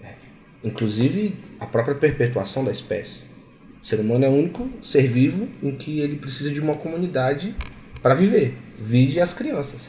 É, 0.02 0.14
inclusive 0.64 1.36
a 1.60 1.66
própria 1.66 1.94
perpetuação 1.94 2.64
da 2.64 2.72
espécie. 2.72 3.20
O 3.80 3.86
ser 3.86 4.00
humano 4.00 4.24
é 4.24 4.28
o 4.28 4.32
único 4.32 4.68
ser 4.82 5.06
vivo 5.06 5.46
em 5.62 5.76
que 5.76 6.00
ele 6.00 6.16
precisa 6.16 6.50
de 6.50 6.58
uma 6.58 6.74
comunidade 6.74 7.54
para 8.02 8.16
viver. 8.16 8.58
Vide 8.76 9.20
as 9.20 9.32
crianças. 9.32 9.88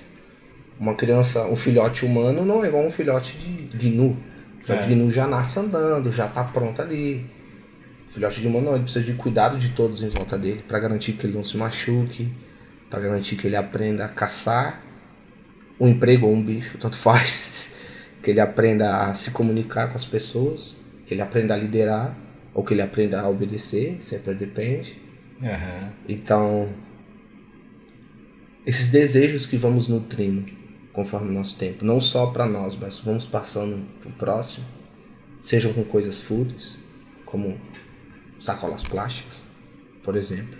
Uma 0.80 0.94
criança, 0.94 1.44
um 1.46 1.56
filhote 1.56 2.06
humano 2.06 2.46
não 2.46 2.64
é 2.64 2.68
igual 2.68 2.86
um 2.86 2.92
filhote 2.92 3.36
de 3.36 3.90
gnu. 3.90 4.16
O 4.60 4.64
filhote 4.64 4.84
é. 4.84 4.88
de 4.88 4.94
gnu 4.94 5.10
já 5.10 5.26
nasce 5.26 5.60
andando, 5.60 6.12
já 6.12 6.28
está 6.28 6.44
pronto 6.44 6.80
ali. 6.80 7.26
Filhote 8.12 8.42
de 8.42 8.50
não, 8.50 8.74
ele 8.74 8.84
precisa 8.84 9.06
de 9.06 9.14
cuidado 9.14 9.58
de 9.60 9.70
todos 9.70 10.02
em 10.02 10.10
volta 10.10 10.38
dele 10.38 10.64
para 10.68 10.80
garantir 10.80 11.14
que 11.14 11.28
ele 11.28 11.36
não 11.36 11.44
se 11.44 11.56
machuque, 11.56 12.32
para 12.90 13.00
garantir 13.00 13.36
que 13.36 13.46
ele 13.46 13.56
aprenda 13.56 14.06
a 14.06 14.10
caçar 14.10 14.82
um 15.80 15.88
emprego 15.88 16.28
ou 16.28 16.34
um 16.34 16.44
bicho, 16.44 16.78
tanto 16.78 16.98
faz. 16.98 17.70
que 18.22 18.32
ele 18.32 18.42
aprenda 18.42 19.06
a 19.06 19.14
se 19.14 19.32
comunicar 19.32 19.90
com 19.90 19.96
as 19.96 20.06
pessoas, 20.06 20.76
que 21.06 21.14
ele 21.14 21.22
aprenda 21.22 21.54
a 21.54 21.58
liderar, 21.58 22.18
ou 22.54 22.64
que 22.64 22.74
ele 22.74 22.82
aprenda 22.82 23.22
a 23.22 23.30
obedecer, 23.30 23.98
sempre 24.02 24.34
depende. 24.34 24.98
Uhum. 25.42 25.90
Então, 26.08 26.70
esses 28.66 28.90
desejos 28.90 29.46
que 29.46 29.56
vamos 29.56 29.88
nutrindo 29.88 30.52
conforme 30.92 31.30
o 31.30 31.32
nosso 31.32 31.58
tempo, 31.58 31.86
não 31.86 32.02
só 32.02 32.28
para 32.28 32.46
nós, 32.46 32.76
mas 32.76 33.00
vamos 33.00 33.26
passando 33.26 33.86
para 34.02 34.10
o 34.10 34.14
próximo, 34.14 34.66
sejam 35.42 35.72
com 35.72 35.84
coisas 35.86 36.20
fúteis, 36.20 36.78
como 37.26 37.58
sacolas 38.42 38.84
plásticas, 38.84 39.38
por 40.04 40.16
exemplo, 40.16 40.58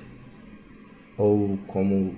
ou 1.18 1.58
como 1.68 2.16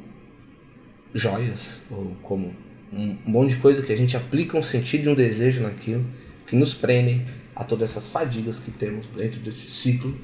joias, 1.14 1.60
ou 1.90 2.16
como 2.22 2.56
um 2.92 3.18
monte 3.26 3.56
de 3.56 3.62
coisa 3.62 3.82
que 3.82 3.92
a 3.92 3.96
gente 3.96 4.18
aplica 4.18 4.58
um 4.58 4.64
sentido 4.64 5.10
e 5.10 5.14
um 5.14 5.16
desejo 5.16 5.62
naquilo, 5.62 6.06
que 6.46 6.56
nos 6.56 6.74
prendem 6.74 7.26
a 7.56 7.64
todas 7.64 7.92
essas 7.92 8.10
fadigas 8.10 8.60
que 8.60 8.72
temos 8.72 9.08
dentro 9.08 9.40
desse 9.40 9.68
ciclo 9.68 10.18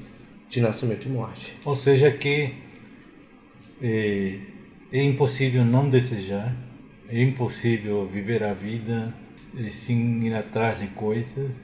de 0.48 0.60
nascimento 0.60 1.06
e 1.06 1.10
morte. 1.10 1.54
Ou 1.64 1.74
seja, 1.74 2.10
que 2.10 2.54
é, 3.80 4.38
é 4.92 5.02
impossível 5.02 5.64
não 5.64 5.88
desejar, 5.88 6.54
é 7.08 7.22
impossível 7.22 8.06
viver 8.06 8.42
a 8.42 8.52
vida 8.52 9.14
é, 9.56 9.70
sem 9.70 10.26
ir 10.26 10.34
atrás 10.34 10.78
de 10.78 10.88
coisas, 10.88 11.54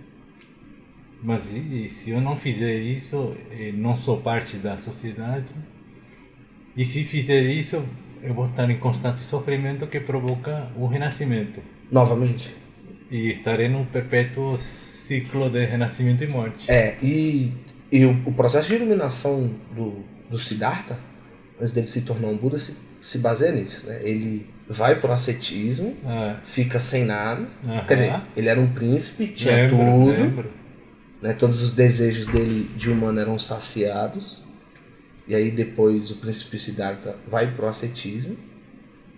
mas 1.25 1.43
se 1.43 2.11
eu 2.11 2.21
não 2.21 2.37
fizer 2.37 2.78
isso, 2.78 3.35
é, 3.50 3.73
não 3.73 3.97
sou 3.97 4.21
parte 4.21 4.59
da 4.59 4.76
sociedade. 4.76 5.47
E 6.76 6.85
se 6.85 7.02
fizer 7.02 7.40
isso, 7.40 7.83
eu 8.23 8.35
vou 8.35 8.47
estar 8.47 8.69
em 8.71 8.76
constante 8.76 9.23
sofrimento 9.23 9.87
que 9.87 9.99
provoca 10.00 10.69
o 10.76 10.87
renascimento. 10.87 11.62
Novamente. 11.90 12.54
E 13.11 13.31
estarei 13.31 13.71
num 13.71 13.87
perpétuo 13.87 14.59
ciclo 14.59 15.49
de 15.49 15.64
renascimento 15.64 16.23
e 16.23 16.26
morte. 16.26 16.71
É, 16.71 16.97
e, 17.02 17.54
e 17.90 18.04
o, 18.04 18.11
o 18.26 18.33
processo 18.33 18.69
de 18.69 18.75
iluminação 18.75 19.50
do, 19.75 20.04
do 20.28 20.38
Siddhartha, 20.38 20.99
antes 21.59 21.73
dele 21.73 21.88
se 21.88 22.02
tornar 22.02 22.28
um 22.28 22.37
Buda, 22.37 22.59
se, 22.59 22.76
se 23.00 23.16
baseia 23.16 23.52
nisso. 23.52 23.87
Né? 23.87 23.99
Ele 24.02 24.47
vai 24.69 24.97
pro 24.97 25.11
ascetismo, 25.11 25.97
é. 26.04 26.37
fica 26.45 26.78
sem 26.78 27.07
nada. 27.07 27.49
Quer 27.88 27.95
dizer, 27.95 28.21
ele 28.37 28.49
era 28.50 28.61
um 28.61 28.69
príncipe, 28.75 29.28
tinha 29.28 29.54
lembro, 29.54 29.78
tudo. 29.78 30.11
Lembro. 30.11 30.63
Né? 31.25 31.33
Todos 31.33 31.62
os 31.62 31.73
desejos 31.73 32.26
dele 32.26 32.69
de 32.76 32.90
humano 32.90 33.19
eram 33.19 33.38
saciados. 33.38 34.43
E 35.26 35.35
aí 35.35 35.50
depois 35.50 36.11
o 36.11 36.16
príncipe 36.16 36.59
Siddhartha 36.59 37.16
vai 37.26 37.50
pro 37.50 37.66
ascetismo, 37.66 38.37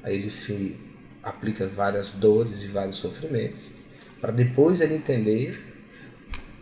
aí 0.04 0.14
ele 0.14 0.30
se 0.30 0.76
aplica 1.20 1.66
várias 1.66 2.12
dores 2.12 2.62
e 2.62 2.68
vários 2.68 2.98
sofrimentos, 2.98 3.72
para 4.20 4.30
depois 4.30 4.80
ele 4.80 4.94
entender 4.94 5.60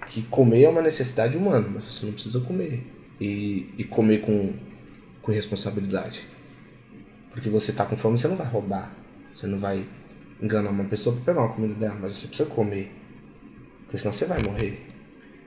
que 0.08 0.22
comer 0.22 0.62
é 0.62 0.68
uma 0.70 0.80
necessidade 0.80 1.36
humana, 1.36 1.68
mas 1.74 1.84
você 1.84 2.06
não 2.06 2.14
precisa 2.14 2.40
comer. 2.40 2.82
E, 3.20 3.68
e 3.76 3.84
comer 3.84 4.22
com, 4.22 4.54
com 5.20 5.30
responsabilidade. 5.30 6.26
Porque 7.30 7.50
você 7.50 7.70
tá 7.70 7.84
com 7.84 7.98
fome, 7.98 8.18
você 8.18 8.28
não 8.28 8.36
vai 8.36 8.46
roubar. 8.46 8.96
Você 9.34 9.46
não 9.46 9.58
vai 9.58 9.84
enganar 10.40 10.70
uma 10.70 10.84
pessoa 10.84 11.14
para 11.16 11.24
pegar 11.26 11.46
uma 11.46 11.54
comida 11.54 11.74
dela, 11.74 11.98
mas 12.00 12.14
você 12.14 12.28
precisa 12.28 12.48
comer. 12.48 12.90
Porque 13.82 13.98
senão 13.98 14.12
você 14.12 14.24
vai 14.24 14.38
morrer. 14.42 14.93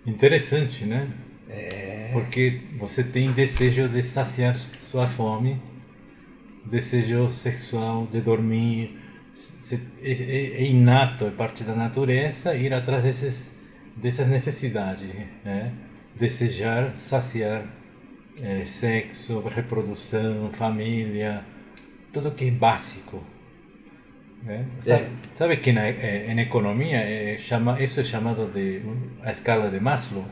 Interessante, 0.07 0.85
né? 0.85 1.09
É... 1.49 2.09
Porque 2.13 2.61
você 2.79 3.03
tem 3.03 3.33
desejo 3.33 3.89
de 3.89 4.01
saciar 4.01 4.55
sua 4.55 5.05
fome, 5.07 5.61
desejo 6.65 7.29
sexual 7.29 8.07
de 8.09 8.21
dormir, 8.21 8.97
é, 10.01 10.11
é, 10.11 10.11
é 10.11 10.63
inato, 10.63 11.25
é 11.25 11.31
parte 11.31 11.63
da 11.65 11.75
natureza 11.75 12.55
ir 12.55 12.73
atrás 12.73 13.03
desses, 13.03 13.51
dessas 13.97 14.27
necessidades, 14.27 15.13
né? 15.43 15.73
desejar 16.15 16.95
saciar 16.95 17.65
é, 18.41 18.63
sexo, 18.65 19.41
reprodução, 19.41 20.49
família, 20.53 21.43
tudo 22.13 22.31
que 22.31 22.47
é 22.47 22.51
básico. 22.51 23.21
Né? 24.47 24.65
Sabe, 24.79 25.05
sabe 25.35 25.57
que 25.57 25.73
na, 25.73 25.89
em 25.89 26.39
economia 26.39 26.97
é, 26.97 27.37
chama, 27.37 27.81
isso 27.81 27.99
é 27.99 28.03
chamado 28.03 28.49
de 28.53 28.81
a 29.21 29.31
escala 29.31 29.69
de 29.69 29.79
Maslow? 29.79 30.25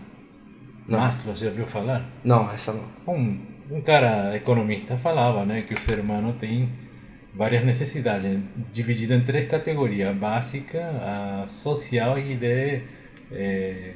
Não. 0.88 1.00
Maslow, 1.00 1.36
já 1.36 1.48
ouviu 1.48 1.68
falar? 1.68 2.10
Não, 2.24 2.50
essa 2.52 2.72
não. 2.72 2.86
Um, 3.14 3.42
um 3.70 3.82
cara 3.82 4.36
economista 4.36 4.96
falava 4.98 5.46
né, 5.46 5.64
que 5.64 5.74
o 5.74 5.80
ser 5.80 6.00
humano 6.00 6.34
tem 6.34 6.70
várias 7.34 7.66
necessidades, 7.66 8.40
divididas 8.74 9.22
em 9.22 9.26
três 9.26 9.50
categorias: 9.50 10.16
básica, 10.16 10.80
a 10.80 11.48
social 11.48 12.18
e 12.18 12.36
de 12.36 12.82
é, 13.32 13.94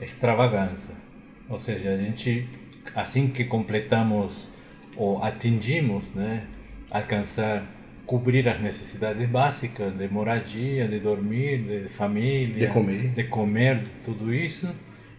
extravagância. 0.00 0.94
Ou 1.48 1.58
seja, 1.58 1.90
a 1.90 1.96
gente, 1.96 2.48
assim 2.94 3.28
que 3.28 3.44
completamos 3.44 4.48
ou 4.96 5.22
atingimos, 5.22 6.14
né, 6.14 6.44
alcançar, 6.90 7.64
cobrir 8.06 8.48
as 8.48 8.60
necessidades 8.60 9.28
básicas 9.28 9.92
de 9.96 10.08
moradia, 10.08 10.86
de 10.88 11.00
dormir, 11.00 11.58
de 11.58 11.88
família, 11.88 12.66
de 12.66 12.72
comer, 12.72 13.08
de 13.08 13.24
comer 13.24 13.82
tudo 14.04 14.32
isso 14.32 14.68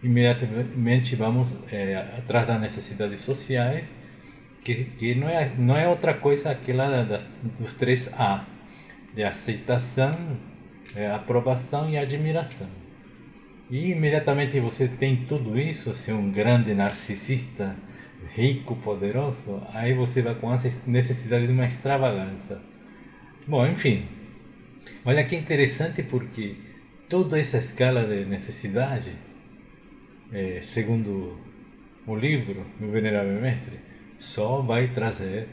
imediatamente 0.02 1.16
vamos 1.16 1.52
é, 1.72 1.96
atrás 1.96 2.46
das 2.46 2.60
necessidades 2.60 3.20
sociais, 3.20 3.88
que, 4.62 4.84
que 4.84 5.14
não, 5.14 5.28
é, 5.28 5.50
não 5.56 5.76
é 5.76 5.88
outra 5.88 6.14
coisa 6.14 6.50
aquela 6.50 7.02
das, 7.02 7.28
dos 7.58 7.72
três 7.72 8.08
A, 8.12 8.44
de 9.14 9.24
aceitação, 9.24 10.16
é, 10.94 11.10
aprovação 11.10 11.90
e 11.90 11.96
admiração. 11.96 12.68
E 13.70 13.90
imediatamente 13.90 14.58
você 14.60 14.88
tem 14.88 15.24
tudo 15.28 15.58
isso, 15.58 15.92
se 15.94 16.10
é 16.10 16.14
um 16.14 16.30
grande 16.30 16.74
narcisista, 16.74 17.76
rico, 18.34 18.76
poderoso, 18.76 19.62
aí 19.74 19.92
você 19.94 20.22
vai 20.22 20.34
com 20.34 20.50
as 20.50 20.86
necessidades 20.86 21.46
de 21.46 21.52
uma 21.52 21.66
extravagância. 21.66 22.58
Bom, 23.48 23.66
enfim, 23.66 24.04
olha 25.06 25.24
que 25.24 25.34
interessante 25.34 26.02
porque 26.02 26.54
toda 27.08 27.40
essa 27.40 27.56
escala 27.56 28.04
de 28.04 28.26
necessidade 28.26 29.12
é, 30.30 30.60
segundo 30.62 31.38
o 32.06 32.14
livro, 32.14 32.66
meu 32.78 32.90
venerável 32.90 33.40
mestre, 33.40 33.80
só 34.18 34.60
vai 34.60 34.88
trazer 34.88 35.48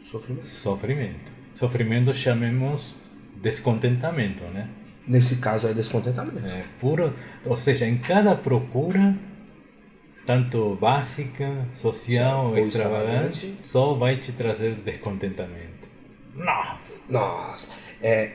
sofrimento. 0.00 0.48
Sofrimento, 0.48 1.32
sofrimento 1.54 2.12
chamemos 2.12 2.96
descontentamento, 3.40 4.42
né? 4.46 4.68
Nesse 5.06 5.36
caso 5.36 5.68
é 5.68 5.72
descontentamento. 5.72 6.44
É, 6.44 6.64
puro, 6.80 7.14
ou 7.44 7.54
seja, 7.54 7.86
em 7.86 7.98
cada 7.98 8.34
procura 8.34 9.16
tanto 10.26 10.74
básica, 10.74 11.68
social, 11.72 12.48
ou 12.48 12.58
extravagante, 12.58 13.28
extravagante, 13.28 13.58
só 13.62 13.94
vai 13.94 14.16
te 14.16 14.32
trazer 14.32 14.74
descontentamento. 14.74 15.88
Nossa! 16.34 16.87
Nossa! 17.08 17.66
É, 18.02 18.32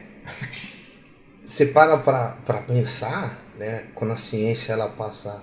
você 1.45 1.65
para 1.65 1.97
para 1.97 2.61
pensar, 2.65 3.39
né, 3.57 3.85
quando 3.93 4.11
a 4.11 4.17
ciência 4.17 4.73
ela 4.73 4.89
passa 4.89 5.41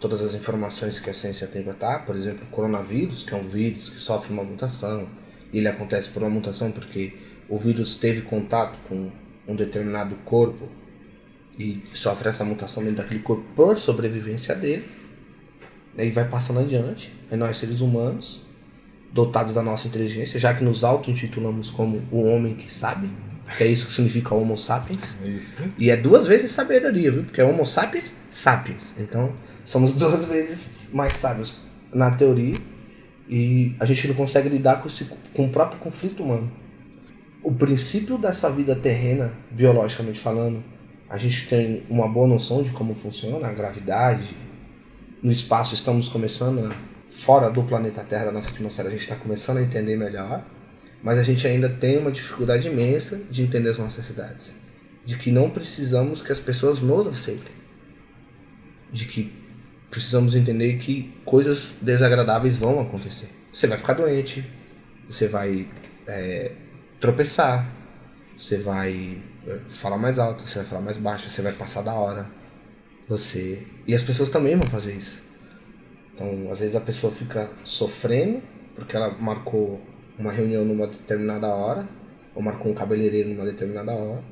todas 0.00 0.22
as 0.22 0.34
informações 0.34 1.00
que 1.00 1.10
a 1.10 1.14
ciência 1.14 1.46
tem 1.46 1.62
para 1.62 1.72
dar, 1.72 2.06
por 2.06 2.16
exemplo, 2.16 2.44
o 2.44 2.50
coronavírus, 2.50 3.24
que 3.24 3.34
é 3.34 3.36
um 3.36 3.48
vírus 3.48 3.88
que 3.88 4.00
sofre 4.00 4.32
uma 4.32 4.44
mutação, 4.44 5.08
e 5.52 5.58
ele 5.58 5.68
acontece 5.68 6.08
por 6.08 6.22
uma 6.22 6.30
mutação 6.30 6.70
porque 6.70 7.16
o 7.48 7.56
vírus 7.58 7.96
teve 7.96 8.22
contato 8.22 8.78
com 8.88 9.10
um 9.46 9.56
determinado 9.56 10.14
corpo 10.24 10.68
e 11.58 11.82
sofre 11.94 12.28
essa 12.28 12.44
mutação 12.44 12.84
dentro 12.84 13.02
daquele 13.02 13.20
corpo 13.20 13.44
por 13.54 13.76
sobrevivência 13.78 14.54
dele, 14.54 14.88
e 15.96 16.10
vai 16.10 16.28
passando 16.28 16.60
adiante, 16.60 17.12
e 17.30 17.36
nós 17.36 17.58
seres 17.58 17.80
humanos, 17.80 18.46
dotados 19.12 19.54
da 19.54 19.62
nossa 19.62 19.88
inteligência, 19.88 20.38
já 20.38 20.54
que 20.54 20.62
nos 20.62 20.84
auto-intitulamos 20.84 21.70
como 21.70 22.02
o 22.10 22.22
homem 22.22 22.54
que 22.54 22.70
sabe, 22.70 23.08
que 23.56 23.64
é 23.64 23.66
isso 23.66 23.86
que 23.86 23.92
significa 23.92 24.34
Homo 24.34 24.58
sapiens, 24.58 25.14
isso. 25.24 25.62
e 25.78 25.90
é 25.90 25.96
duas 25.96 26.26
vezes 26.26 26.50
sabedoria, 26.50 27.10
viu? 27.10 27.24
Porque 27.24 27.40
é 27.40 27.44
Homo 27.44 27.66
sapiens, 27.66 28.14
sapiens, 28.30 28.94
então 28.98 29.32
somos 29.64 29.92
duas 29.92 30.24
vezes 30.24 30.88
mais 30.92 31.14
sábios 31.14 31.56
na 31.92 32.10
teoria 32.10 32.54
e 33.28 33.74
a 33.78 33.84
gente 33.84 34.08
não 34.08 34.14
consegue 34.14 34.48
lidar 34.48 34.80
com, 34.82 34.88
esse, 34.88 35.04
com 35.34 35.46
o 35.46 35.48
próprio 35.48 35.78
conflito 35.80 36.22
humano. 36.22 36.50
O 37.42 37.52
princípio 37.52 38.18
dessa 38.18 38.50
vida 38.50 38.74
terrena, 38.74 39.32
biologicamente 39.50 40.18
falando, 40.20 40.62
a 41.08 41.16
gente 41.16 41.48
tem 41.48 41.82
uma 41.88 42.08
boa 42.08 42.26
noção 42.26 42.62
de 42.62 42.70
como 42.70 42.94
funciona 42.94 43.48
a 43.48 43.52
gravidade. 43.52 44.36
No 45.22 45.32
espaço 45.32 45.74
estamos 45.74 46.08
começando, 46.08 46.74
fora 47.18 47.50
do 47.50 47.62
planeta 47.64 48.02
Terra, 48.04 48.26
da 48.26 48.32
nossa 48.32 48.48
atmosfera, 48.48 48.88
a 48.88 48.90
gente 48.90 49.02
está 49.02 49.16
começando 49.16 49.58
a 49.58 49.62
entender 49.62 49.96
melhor, 49.96 50.44
mas 51.02 51.18
a 51.18 51.22
gente 51.22 51.46
ainda 51.46 51.68
tem 51.68 51.98
uma 51.98 52.10
dificuldade 52.10 52.68
imensa 52.68 53.20
de 53.30 53.42
entender 53.42 53.70
as 53.70 53.78
nossas 53.78 53.98
necessidades. 53.98 54.54
De 55.04 55.16
que 55.16 55.30
não 55.30 55.50
precisamos 55.50 56.22
que 56.22 56.30
as 56.30 56.38
pessoas 56.38 56.80
nos 56.80 57.06
aceitem. 57.06 57.52
De 58.92 59.04
que 59.04 59.32
precisamos 59.90 60.34
entender 60.34 60.78
que 60.78 61.12
coisas 61.24 61.72
desagradáveis 61.80 62.56
vão 62.56 62.80
acontecer. 62.80 63.28
Você 63.52 63.66
vai 63.66 63.78
ficar 63.78 63.94
doente, 63.94 64.44
você 65.08 65.26
vai 65.26 65.66
é, 66.06 66.52
tropeçar, 67.00 67.68
você 68.38 68.58
vai 68.58 69.18
é, 69.46 69.58
falar 69.68 69.98
mais 69.98 70.18
alto, 70.18 70.46
você 70.46 70.56
vai 70.56 70.64
falar 70.64 70.82
mais 70.82 70.96
baixo, 70.96 71.30
você 71.30 71.42
vai 71.42 71.52
passar 71.52 71.82
da 71.82 71.94
hora. 71.94 72.26
Você. 73.08 73.66
E 73.86 73.94
as 73.94 74.02
pessoas 74.02 74.28
também 74.28 74.54
vão 74.54 74.68
fazer 74.68 74.94
isso. 74.94 75.27
Então, 76.18 76.50
às 76.50 76.58
vezes 76.58 76.74
a 76.74 76.80
pessoa 76.80 77.12
fica 77.12 77.48
sofrendo 77.62 78.42
porque 78.74 78.96
ela 78.96 79.16
marcou 79.20 79.80
uma 80.18 80.32
reunião 80.32 80.64
numa 80.64 80.88
determinada 80.88 81.46
hora, 81.46 81.88
ou 82.34 82.42
marcou 82.42 82.72
um 82.72 82.74
cabeleireiro 82.74 83.28
numa 83.28 83.44
determinada 83.44 83.92
hora, 83.92 84.22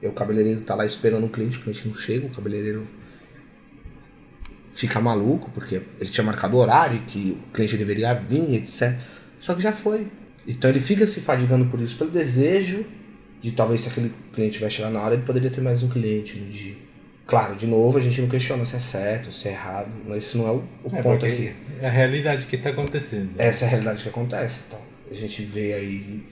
e 0.00 0.06
o 0.06 0.12
cabeleireiro 0.12 0.62
tá 0.62 0.74
lá 0.74 0.86
esperando 0.86 1.26
o 1.26 1.28
cliente, 1.28 1.58
o 1.58 1.60
cliente 1.60 1.86
não 1.86 1.94
chega, 1.94 2.26
o 2.26 2.30
cabeleireiro 2.30 2.86
fica 4.72 4.98
maluco, 5.02 5.50
porque 5.50 5.82
ele 6.00 6.10
tinha 6.10 6.24
marcado 6.24 6.56
o 6.56 6.60
horário 6.60 7.02
que 7.02 7.36
o 7.48 7.52
cliente 7.52 7.76
deveria 7.76 8.14
vir, 8.14 8.54
etc. 8.54 8.98
Só 9.38 9.54
que 9.54 9.62
já 9.62 9.72
foi. 9.72 10.06
Então 10.46 10.70
ele 10.70 10.80
fica 10.80 11.06
se 11.06 11.20
fadigando 11.20 11.66
por 11.66 11.78
isso, 11.78 11.96
pelo 11.98 12.10
desejo 12.10 12.86
de 13.42 13.52
talvez 13.52 13.82
se 13.82 13.88
aquele 13.90 14.14
cliente 14.32 14.58
vai 14.58 14.70
chegar 14.70 14.88
na 14.88 15.00
hora, 15.02 15.14
ele 15.14 15.24
poderia 15.24 15.50
ter 15.50 15.60
mais 15.60 15.82
um 15.82 15.90
cliente 15.90 16.38
no 16.38 16.50
dia. 16.50 16.93
Claro, 17.26 17.56
de 17.56 17.66
novo, 17.66 17.96
a 17.96 18.00
gente 18.00 18.20
não 18.20 18.28
questiona 18.28 18.64
se 18.66 18.76
é 18.76 18.78
certo, 18.78 19.32
se 19.32 19.48
é 19.48 19.52
errado, 19.52 19.88
mas 20.06 20.24
isso 20.24 20.36
não 20.36 20.46
é 20.46 20.50
o, 20.50 20.56
o 20.56 20.96
é 20.96 21.02
ponto 21.02 21.24
aqui. 21.24 21.54
É 21.80 21.86
a 21.86 21.90
realidade 21.90 22.46
que 22.46 22.56
está 22.56 22.70
acontecendo. 22.70 23.30
Essa 23.38 23.64
é 23.64 23.66
a 23.66 23.70
realidade 23.70 24.02
que 24.02 24.08
acontece. 24.08 24.60
Então, 24.66 24.78
a 25.10 25.14
gente 25.14 25.42
vê 25.42 25.72
aí 25.72 26.22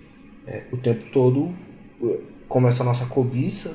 é, 0.47 0.65
o 0.71 0.77
tempo 0.77 1.05
todo 1.11 1.55
como 2.49 2.69
essa 2.69 2.85
nossa 2.85 3.07
cobiça 3.07 3.75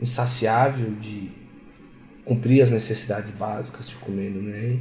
insaciável 0.00 0.90
de 1.00 1.30
cumprir 2.24 2.62
as 2.62 2.70
necessidades 2.70 3.30
básicas 3.30 3.88
de 3.88 3.94
comendo, 3.96 4.40
né? 4.40 4.78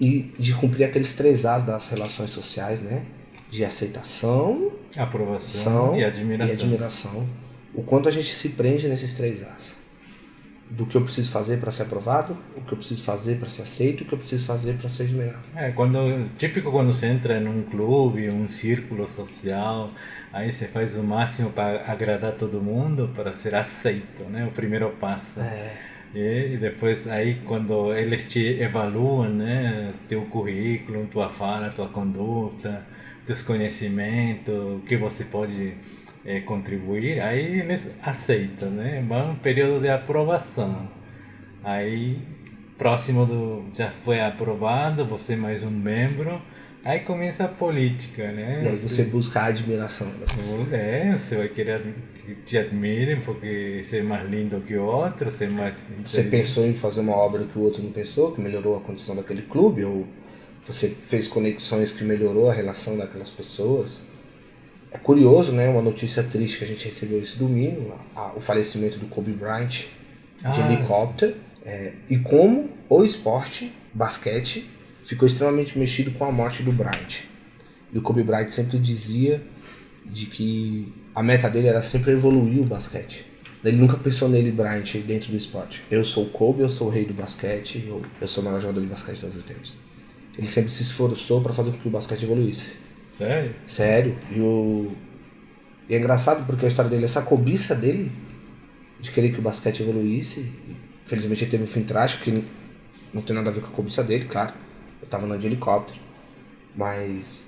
E, 0.00 0.32
de 0.38 0.54
cumprir 0.54 0.84
aqueles 0.84 1.12
três 1.12 1.44
As 1.44 1.64
das 1.64 1.88
relações 1.88 2.30
sociais, 2.30 2.80
né? 2.80 3.04
De 3.50 3.64
aceitação, 3.64 4.72
aprovação 4.96 5.98
e 5.98 6.04
admiração. 6.04 6.54
e 6.54 6.58
admiração. 6.58 7.28
O 7.74 7.82
quanto 7.82 8.08
a 8.08 8.12
gente 8.12 8.32
se 8.32 8.48
prende 8.50 8.88
nesses 8.88 9.12
três 9.14 9.42
As. 9.42 9.81
Do 10.76 10.86
que 10.86 10.96
eu 10.96 11.02
preciso 11.02 11.30
fazer 11.30 11.58
para 11.58 11.70
ser 11.70 11.82
aprovado, 11.82 12.36
o 12.56 12.62
que 12.62 12.72
eu 12.72 12.78
preciso 12.78 13.02
fazer 13.04 13.38
para 13.38 13.48
ser 13.48 13.62
aceito, 13.62 14.02
o 14.02 14.06
que 14.06 14.14
eu 14.14 14.18
preciso 14.18 14.46
fazer 14.46 14.74
para 14.74 14.88
ser 14.88 15.02
admirado. 15.04 15.44
É, 15.54 15.70
quando, 15.70 16.28
típico 16.38 16.70
quando 16.70 16.92
você 16.92 17.06
entra 17.06 17.38
num 17.38 17.62
clube, 17.64 18.30
um 18.30 18.48
círculo 18.48 19.06
social, 19.06 19.90
aí 20.32 20.50
você 20.50 20.66
faz 20.66 20.96
o 20.96 21.02
máximo 21.02 21.50
para 21.50 21.84
agradar 21.90 22.32
todo 22.32 22.60
mundo, 22.60 23.10
para 23.14 23.32
ser 23.34 23.54
aceito, 23.54 24.22
né? 24.24 24.46
O 24.46 24.50
primeiro 24.50 24.88
passo. 24.98 25.38
É. 25.38 25.92
E 26.14 26.58
depois 26.58 27.06
aí 27.08 27.40
quando 27.46 27.94
eles 27.94 28.28
te 28.28 28.60
evaluam, 28.60 29.28
né, 29.28 29.94
teu 30.08 30.22
currículo, 30.26 31.06
tua 31.06 31.30
fala, 31.30 31.70
tua 31.70 31.88
conduta, 31.88 32.84
teus 33.24 33.42
conhecimentos, 33.42 34.54
o 34.54 34.80
que 34.86 34.96
você 34.96 35.24
pode 35.24 35.74
é, 36.24 36.40
contribuir, 36.40 37.20
aí 37.20 37.60
eles 37.60 37.88
aceitam, 38.02 38.70
né? 38.70 39.04
Vai 39.06 39.30
um 39.30 39.34
período 39.36 39.80
de 39.80 39.88
aprovação. 39.88 40.88
Aí 41.64 42.18
próximo 42.78 43.26
do 43.26 43.64
já 43.74 43.90
foi 43.90 44.20
aprovado, 44.20 45.04
você 45.04 45.36
mais 45.36 45.62
um 45.62 45.70
membro, 45.70 46.40
aí 46.84 47.00
começa 47.00 47.44
a 47.44 47.48
política, 47.48 48.30
né? 48.32 48.62
Aí 48.64 48.76
você, 48.76 48.88
você 48.88 49.02
busca 49.04 49.40
a 49.40 49.46
admiração 49.46 50.08
das 50.18 50.32
pessoas. 50.32 50.72
É, 50.72 51.16
você 51.16 51.36
vai 51.36 51.48
querer 51.48 51.80
que 52.24 52.34
te 52.46 52.58
admirem 52.58 53.20
porque 53.20 53.84
você 53.84 53.98
é 53.98 54.02
mais 54.02 54.28
lindo 54.28 54.60
que 54.60 54.74
o 54.74 54.84
outro, 54.84 55.30
você 55.30 55.44
é 55.44 55.48
mais. 55.48 55.74
Você 56.04 56.22
pensou 56.22 56.66
em 56.66 56.72
fazer 56.72 57.00
uma 57.00 57.14
obra 57.16 57.44
que 57.44 57.58
o 57.58 57.62
outro 57.62 57.82
não 57.82 57.90
pensou, 57.90 58.32
que 58.32 58.40
melhorou 58.40 58.76
a 58.76 58.80
condição 58.80 59.14
daquele 59.14 59.42
clube, 59.42 59.84
ou 59.84 60.06
você 60.66 60.88
fez 60.88 61.26
conexões 61.26 61.92
que 61.92 62.04
melhorou 62.04 62.50
a 62.50 62.54
relação 62.54 62.96
daquelas 62.96 63.30
pessoas. 63.30 64.00
É 64.92 64.98
curioso, 64.98 65.52
né? 65.52 65.68
Uma 65.68 65.82
notícia 65.82 66.22
triste 66.22 66.58
que 66.58 66.64
a 66.64 66.66
gente 66.66 66.84
recebeu 66.84 67.20
esse 67.20 67.36
domingo, 67.36 67.94
a, 68.14 68.32
o 68.36 68.40
falecimento 68.40 68.98
do 68.98 69.06
Kobe 69.06 69.32
Bryant 69.32 69.70
de 69.70 69.86
ah, 70.42 70.72
helicóptero, 70.72 71.34
é, 71.64 71.92
e 72.10 72.18
como 72.18 72.68
o 72.88 73.04
esporte, 73.04 73.72
basquete, 73.94 74.68
ficou 75.04 75.26
extremamente 75.26 75.78
mexido 75.78 76.10
com 76.12 76.24
a 76.24 76.32
morte 76.32 76.62
do 76.62 76.72
Bryant. 76.72 77.24
E 77.92 77.98
o 77.98 78.02
Kobe 78.02 78.22
Bryant 78.22 78.50
sempre 78.50 78.78
dizia 78.78 79.42
de 80.04 80.26
que 80.26 80.92
a 81.14 81.22
meta 81.22 81.48
dele 81.48 81.68
era 81.68 81.82
sempre 81.82 82.12
evoluir 82.12 82.60
o 82.60 82.64
basquete. 82.64 83.24
Ele 83.64 83.76
nunca 83.76 83.96
pensou 83.96 84.28
nele, 84.28 84.50
Bryant, 84.50 84.92
dentro 85.06 85.30
do 85.30 85.36
esporte. 85.36 85.82
Eu 85.88 86.04
sou 86.04 86.24
o 86.24 86.30
Kobe, 86.30 86.62
eu 86.62 86.68
sou 86.68 86.88
o 86.88 86.90
rei 86.90 87.04
do 87.04 87.14
basquete, 87.14 87.84
eu, 87.86 88.02
eu 88.20 88.26
sou 88.26 88.42
o 88.42 88.46
maior 88.46 88.60
jogador 88.60 88.80
de 88.80 88.88
basquete 88.88 89.14
de 89.14 89.20
todos 89.20 89.36
os 89.36 89.44
tempos. 89.44 89.72
Ele 90.36 90.48
sempre 90.48 90.72
se 90.72 90.82
esforçou 90.82 91.40
para 91.40 91.52
fazer 91.52 91.70
com 91.70 91.78
que 91.78 91.88
o 91.88 91.90
basquete 91.90 92.24
evoluísse. 92.24 92.81
Sério? 93.16 93.54
Sério. 93.68 94.18
E, 94.30 94.40
o... 94.40 94.92
e 95.88 95.94
é 95.94 95.98
engraçado 95.98 96.44
porque 96.46 96.64
a 96.64 96.68
história 96.68 96.90
dele, 96.90 97.04
essa 97.04 97.22
cobiça 97.22 97.74
dele 97.74 98.10
de 99.00 99.10
querer 99.10 99.32
que 99.32 99.38
o 99.38 99.42
basquete 99.42 99.80
evoluísse, 99.80 100.50
felizmente 101.04 101.44
ele 101.44 101.50
teve 101.50 101.64
um 101.64 101.66
fim 101.66 101.82
trágico 101.82 102.22
que 102.22 102.44
não 103.12 103.22
tem 103.22 103.34
nada 103.34 103.50
a 103.50 103.52
ver 103.52 103.60
com 103.60 103.68
a 103.68 103.70
cobiça 103.70 104.02
dele, 104.02 104.24
claro. 104.24 104.54
Eu 105.00 105.08
tava 105.08 105.26
andando 105.26 105.40
de 105.40 105.46
helicóptero. 105.46 105.98
Mas 106.74 107.44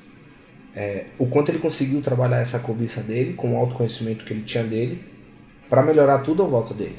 é, 0.75 1.07
o 1.19 1.27
quanto 1.27 1.51
ele 1.51 1.59
conseguiu 1.59 2.03
trabalhar 2.03 2.39
essa 2.39 2.59
cobiça 2.59 3.01
dele, 3.01 3.35
com 3.35 3.55
o 3.55 3.57
autoconhecimento 3.57 4.25
que 4.25 4.33
ele 4.33 4.43
tinha 4.43 4.65
dele, 4.65 5.03
para 5.71 5.83
melhorar 5.83 6.19
tudo 6.19 6.43
à 6.43 6.47
volta 6.47 6.75
dele. 6.75 6.97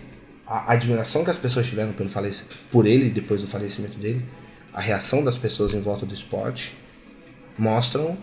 A 0.48 0.74
admiração 0.74 1.24
que 1.24 1.30
as 1.30 1.38
pessoas 1.38 1.68
tiveram 1.68 1.92
pelo 1.94 2.10
por 2.72 2.86
ele 2.86 3.10
depois 3.10 3.42
do 3.42 3.48
falecimento 3.48 3.98
dele, 3.98 4.24
a 4.74 4.80
reação 4.80 5.24
das 5.24 5.38
pessoas 5.38 5.74
em 5.74 5.82
volta 5.82 6.06
do 6.06 6.14
esporte, 6.14 6.76
mostram 7.58 8.18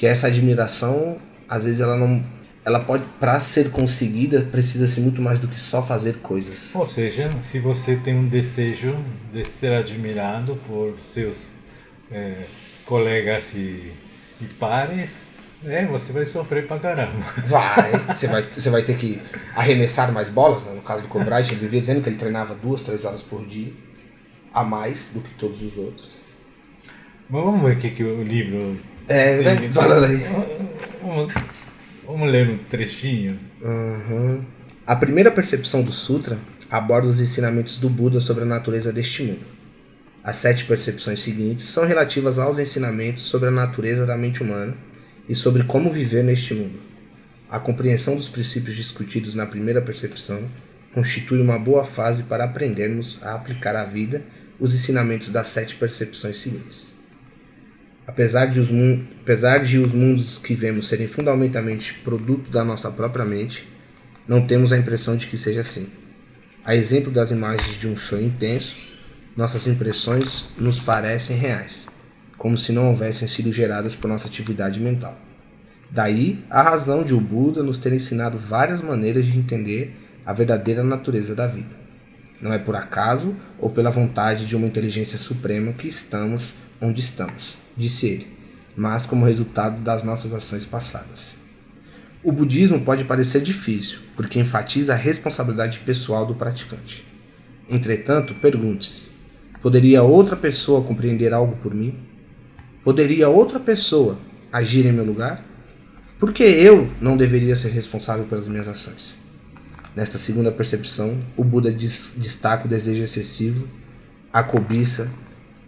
que 0.00 0.06
essa 0.06 0.28
admiração, 0.28 1.18
às 1.46 1.64
vezes, 1.64 1.80
ela 1.80 1.94
não. 1.94 2.24
Ela 2.64 2.80
pode, 2.80 3.04
para 3.20 3.38
ser 3.38 3.70
conseguida, 3.70 4.42
precisa-se 4.42 5.00
muito 5.00 5.20
mais 5.20 5.38
do 5.38 5.46
que 5.46 5.60
só 5.60 5.82
fazer 5.82 6.16
coisas. 6.16 6.74
Ou 6.74 6.86
seja, 6.86 7.30
se 7.40 7.58
você 7.58 7.96
tem 7.96 8.16
um 8.16 8.26
desejo 8.26 8.96
de 9.32 9.46
ser 9.46 9.72
admirado 9.72 10.58
por 10.66 10.98
seus 11.00 11.50
é, 12.10 12.46
colegas 12.84 13.52
e 13.54 13.92
e 14.40 14.46
pares, 14.54 15.10
é, 15.64 15.84
você 15.84 16.12
vai 16.12 16.24
sofrer 16.24 16.66
pra 16.66 16.78
caramba. 16.78 17.26
Vai, 17.46 17.92
você 18.08 18.26
vai, 18.26 18.42
você 18.42 18.70
vai 18.70 18.82
ter 18.82 18.96
que 18.96 19.20
arremessar 19.54 20.10
mais 20.10 20.30
bolas, 20.30 20.64
né? 20.64 20.72
no 20.74 20.80
caso 20.80 21.02
do 21.02 21.08
Cobrage, 21.08 21.52
ele 21.52 21.60
vivia 21.60 21.80
dizendo 21.80 22.02
que 22.02 22.08
ele 22.08 22.16
treinava 22.16 22.54
duas, 22.54 22.80
três 22.80 23.04
horas 23.04 23.20
por 23.20 23.44
dia, 23.44 23.70
a 24.54 24.64
mais 24.64 25.10
do 25.12 25.20
que 25.20 25.34
todos 25.34 25.60
os 25.62 25.76
outros. 25.76 26.08
Mas 27.28 27.44
vamos 27.44 27.62
ver 27.62 27.76
o 27.76 27.78
que, 27.78 27.90
que 27.90 28.02
o 28.02 28.22
livro. 28.22 28.78
É, 29.10 29.42
tem... 29.42 29.72
falando 29.72 30.04
aí. 30.04 30.24
Vamos, 31.02 31.34
vamos 32.06 32.30
ler 32.30 32.48
um 32.48 32.58
trechinho. 32.58 33.40
Uhum. 33.60 34.44
A 34.86 34.94
primeira 34.94 35.32
percepção 35.32 35.82
do 35.82 35.90
Sutra 35.90 36.38
aborda 36.70 37.08
os 37.08 37.20
ensinamentos 37.20 37.76
do 37.78 37.90
Buda 37.90 38.20
sobre 38.20 38.44
a 38.44 38.46
natureza 38.46 38.92
deste 38.92 39.24
mundo. 39.24 39.44
As 40.22 40.36
sete 40.36 40.64
percepções 40.64 41.18
seguintes 41.18 41.64
são 41.64 41.84
relativas 41.84 42.38
aos 42.38 42.60
ensinamentos 42.60 43.24
sobre 43.24 43.48
a 43.48 43.52
natureza 43.52 44.06
da 44.06 44.16
mente 44.16 44.44
humana 44.44 44.76
e 45.28 45.34
sobre 45.34 45.64
como 45.64 45.90
viver 45.90 46.22
neste 46.22 46.54
mundo. 46.54 46.78
A 47.50 47.58
compreensão 47.58 48.14
dos 48.14 48.28
princípios 48.28 48.76
discutidos 48.76 49.34
na 49.34 49.44
primeira 49.44 49.82
percepção 49.82 50.44
constitui 50.94 51.40
uma 51.40 51.58
boa 51.58 51.84
fase 51.84 52.22
para 52.22 52.44
aprendermos 52.44 53.18
a 53.22 53.34
aplicar 53.34 53.74
à 53.74 53.84
vida 53.84 54.22
os 54.60 54.72
ensinamentos 54.72 55.30
das 55.30 55.48
sete 55.48 55.74
percepções 55.74 56.38
seguintes. 56.38 56.99
Apesar 58.10 58.46
de, 58.46 58.58
os 58.58 58.68
apesar 59.22 59.58
de 59.58 59.78
os 59.78 59.94
mundos 59.94 60.36
que 60.36 60.52
vemos 60.52 60.88
serem 60.88 61.06
fundamentalmente 61.06 61.94
produto 61.94 62.50
da 62.50 62.64
nossa 62.64 62.90
própria 62.90 63.24
mente, 63.24 63.68
não 64.26 64.44
temos 64.44 64.72
a 64.72 64.76
impressão 64.76 65.16
de 65.16 65.28
que 65.28 65.38
seja 65.38 65.60
assim. 65.60 65.86
A 66.64 66.74
exemplo 66.74 67.12
das 67.12 67.30
imagens 67.30 67.78
de 67.78 67.86
um 67.86 67.96
sonho 67.96 68.26
intenso, 68.26 68.74
nossas 69.36 69.68
impressões 69.68 70.44
nos 70.58 70.76
parecem 70.80 71.36
reais, 71.36 71.86
como 72.36 72.58
se 72.58 72.72
não 72.72 72.88
houvessem 72.88 73.28
sido 73.28 73.52
geradas 73.52 73.94
por 73.94 74.08
nossa 74.08 74.26
atividade 74.26 74.80
mental. 74.80 75.16
Daí 75.88 76.44
a 76.50 76.62
razão 76.62 77.04
de 77.04 77.14
o 77.14 77.20
Buda 77.20 77.62
nos 77.62 77.78
ter 77.78 77.92
ensinado 77.92 78.38
várias 78.38 78.82
maneiras 78.82 79.24
de 79.24 79.38
entender 79.38 79.94
a 80.26 80.32
verdadeira 80.32 80.82
natureza 80.82 81.32
da 81.32 81.46
vida. 81.46 81.78
Não 82.42 82.52
é 82.52 82.58
por 82.58 82.74
acaso 82.74 83.36
ou 83.56 83.70
pela 83.70 83.92
vontade 83.92 84.46
de 84.46 84.56
uma 84.56 84.66
inteligência 84.66 85.16
suprema 85.16 85.72
que 85.72 85.86
estamos 85.86 86.52
onde 86.80 87.00
estamos, 87.00 87.56
disse 87.80 88.06
ele, 88.06 88.26
mas 88.76 89.06
como 89.06 89.26
resultado 89.26 89.82
das 89.82 90.04
nossas 90.04 90.32
ações 90.32 90.64
passadas. 90.64 91.36
O 92.22 92.30
budismo 92.30 92.80
pode 92.80 93.04
parecer 93.04 93.40
difícil, 93.40 93.98
porque 94.14 94.38
enfatiza 94.38 94.92
a 94.92 94.96
responsabilidade 94.96 95.80
pessoal 95.80 96.26
do 96.26 96.34
praticante. 96.34 97.04
Entretanto, 97.68 98.34
pergunte-se: 98.34 99.04
poderia 99.62 100.02
outra 100.02 100.36
pessoa 100.36 100.82
compreender 100.82 101.32
algo 101.32 101.56
por 101.56 101.74
mim? 101.74 101.94
Poderia 102.84 103.28
outra 103.28 103.58
pessoa 103.58 104.18
agir 104.52 104.84
em 104.84 104.92
meu 104.92 105.04
lugar? 105.04 105.44
Por 106.18 106.32
que 106.32 106.42
eu 106.42 106.90
não 107.00 107.16
deveria 107.16 107.56
ser 107.56 107.70
responsável 107.70 108.26
pelas 108.26 108.46
minhas 108.46 108.68
ações? 108.68 109.16
Nesta 109.96 110.18
segunda 110.18 110.52
percepção, 110.52 111.18
o 111.36 111.42
Buda 111.42 111.72
destaca 111.72 112.66
o 112.66 112.68
desejo 112.68 113.02
excessivo, 113.02 113.66
a 114.32 114.42
cobiça, 114.42 115.10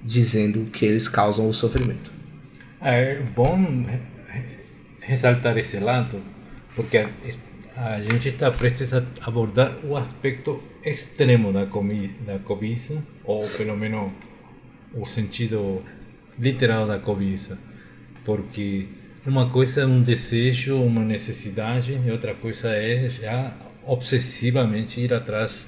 dizendo 0.03 0.71
que 0.71 0.85
eles 0.85 1.09
causam 1.09 1.49
o 1.49 1.55
sofrimento. 1.55 2.11
É 2.81 3.21
bom 3.35 3.87
ressaltar 5.01 5.57
esse 5.59 5.79
lado, 5.79 6.21
porque 6.75 6.99
a, 6.99 7.95
a 7.95 8.03
gente 8.03 8.29
está 8.29 8.51
prestes 8.51 8.93
a 8.93 9.05
abordar 9.21 9.79
o 9.85 9.97
aspecto 9.97 10.63
extremo 10.85 11.53
da, 11.53 11.67
comi, 11.67 12.09
da 12.27 12.39
cobiça, 12.39 12.95
ou 13.25 13.49
pelo 13.49 13.77
menos 13.77 14.13
o 14.95 15.07
sentido 15.07 15.83
literal 16.39 16.87
da 16.87 16.99
cobiça, 16.99 17.59
porque 18.25 18.89
uma 19.27 19.51
coisa 19.51 19.83
é 19.83 19.87
um 19.87 20.03
desejo, 20.03 20.77
uma 20.77 21.05
necessidade, 21.05 22.01
e 22.05 22.11
outra 22.11 22.35
coisa 22.35 22.69
é 22.71 23.09
já 23.09 23.55
obsessivamente 23.85 25.01
ir 25.01 25.13
atrás 25.13 25.67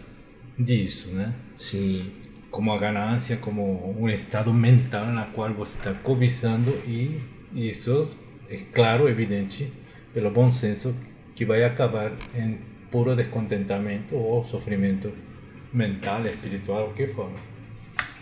disso, 0.58 1.08
né? 1.08 1.32
Sim. 1.58 2.23
Como 2.54 2.72
a 2.72 2.78
ganância, 2.78 3.36
como 3.36 3.96
um 3.98 4.08
estado 4.08 4.54
mental 4.54 5.06
na 5.06 5.24
qual 5.24 5.52
você 5.52 5.76
está 5.76 5.92
cobiçando 5.92 6.70
e 6.86 7.20
isso 7.52 8.16
é 8.48 8.58
claro, 8.72 9.08
evidente, 9.08 9.72
pelo 10.12 10.30
bom 10.30 10.52
senso, 10.52 10.94
que 11.34 11.44
vai 11.44 11.64
acabar 11.64 12.12
em 12.32 12.58
puro 12.92 13.16
descontentamento 13.16 14.14
ou 14.14 14.44
sofrimento 14.44 15.12
mental, 15.72 16.24
espiritual, 16.26 16.90
o 16.90 16.94
que 16.94 17.08
for. 17.08 17.28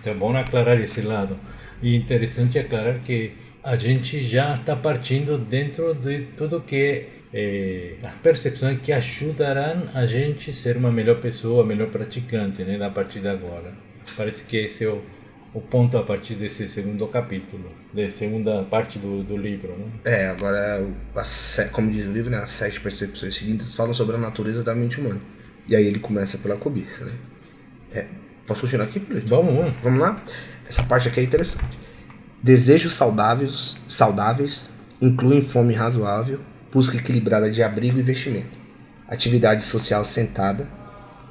Então 0.01 0.15
é 0.15 0.17
bom 0.17 0.35
aclarar 0.35 0.81
esse 0.81 1.03
lado. 1.03 1.37
E 1.83 1.95
interessante 1.95 2.59
aclarar 2.59 3.01
que 3.01 3.35
a 3.63 3.77
gente 3.77 4.25
já 4.25 4.57
está 4.57 4.75
partindo 4.75 5.37
dentro 5.37 5.93
de 5.93 6.23
tudo 6.39 6.63
que 6.63 6.77
é 6.77 7.09
é, 7.35 7.97
as 8.03 8.17
percepções 8.17 8.81
que 8.81 8.93
ajudarão 8.93 9.89
a 9.95 10.07
gente 10.07 10.55
ser 10.55 10.79
uma 10.79 10.91
melhor 10.91 11.21
pessoa, 11.21 11.65
melhor 11.65 11.89
praticante, 11.89 12.63
né, 12.63 12.83
a 12.83 12.91
partir 12.91 13.21
de 13.21 13.29
agora. 13.29 13.92
Parece 14.17 14.45
que 14.45 14.57
esse 14.57 14.85
é 14.85 14.89
o, 14.89 15.03
o 15.55 15.61
ponto 15.61 15.97
a 15.97 16.03
partir 16.03 16.35
desse 16.35 16.69
segundo 16.69 17.07
capítulo, 17.07 17.71
da 17.93 18.09
segunda 18.11 18.63
parte 18.65 18.99
do, 18.99 19.23
do 19.23 19.37
livro. 19.37 19.73
Né? 19.73 19.87
É, 20.05 20.29
agora, 20.29 20.85
como 21.73 21.91
diz 21.91 22.07
o 22.07 22.13
livro, 22.13 22.31
né, 22.31 22.39
as 22.39 22.51
sete 22.51 22.81
percepções 22.81 23.35
seguintes 23.35 23.75
falam 23.75 23.95
sobre 23.95 24.17
a 24.17 24.19
natureza 24.19 24.63
da 24.63 24.75
mente 24.75 25.01
humana. 25.01 25.21
E 25.69 25.77
aí 25.77 25.87
ele 25.87 25.99
começa 25.99 26.39
pela 26.39 26.57
cobiça. 26.57 27.05
Né? 27.05 27.13
É, 27.93 28.07
posso 28.47 28.63
continuar 28.63 28.87
aqui, 28.87 28.99
Pedro? 28.99 29.29
Vamos, 29.29 29.55
vamos. 29.55 29.75
Vamos 29.83 30.01
lá? 30.01 30.23
Essa 30.69 30.83
parte 30.83 31.09
aqui 31.09 31.21
é 31.21 31.23
interessante. 31.23 31.79
Desejos 32.43 32.95
saudáveis, 32.95 33.77
saudáveis 33.87 34.69
incluem 35.01 35.43
fome 35.43 35.75
razoável, 35.75 36.41
busca 36.73 36.97
equilibrada 36.97 37.51
de 37.51 37.63
abrigo 37.63 37.99
e 37.99 38.03
vestimento, 38.03 38.59
atividade 39.07 39.63
social 39.65 40.05
sentada, 40.05 40.67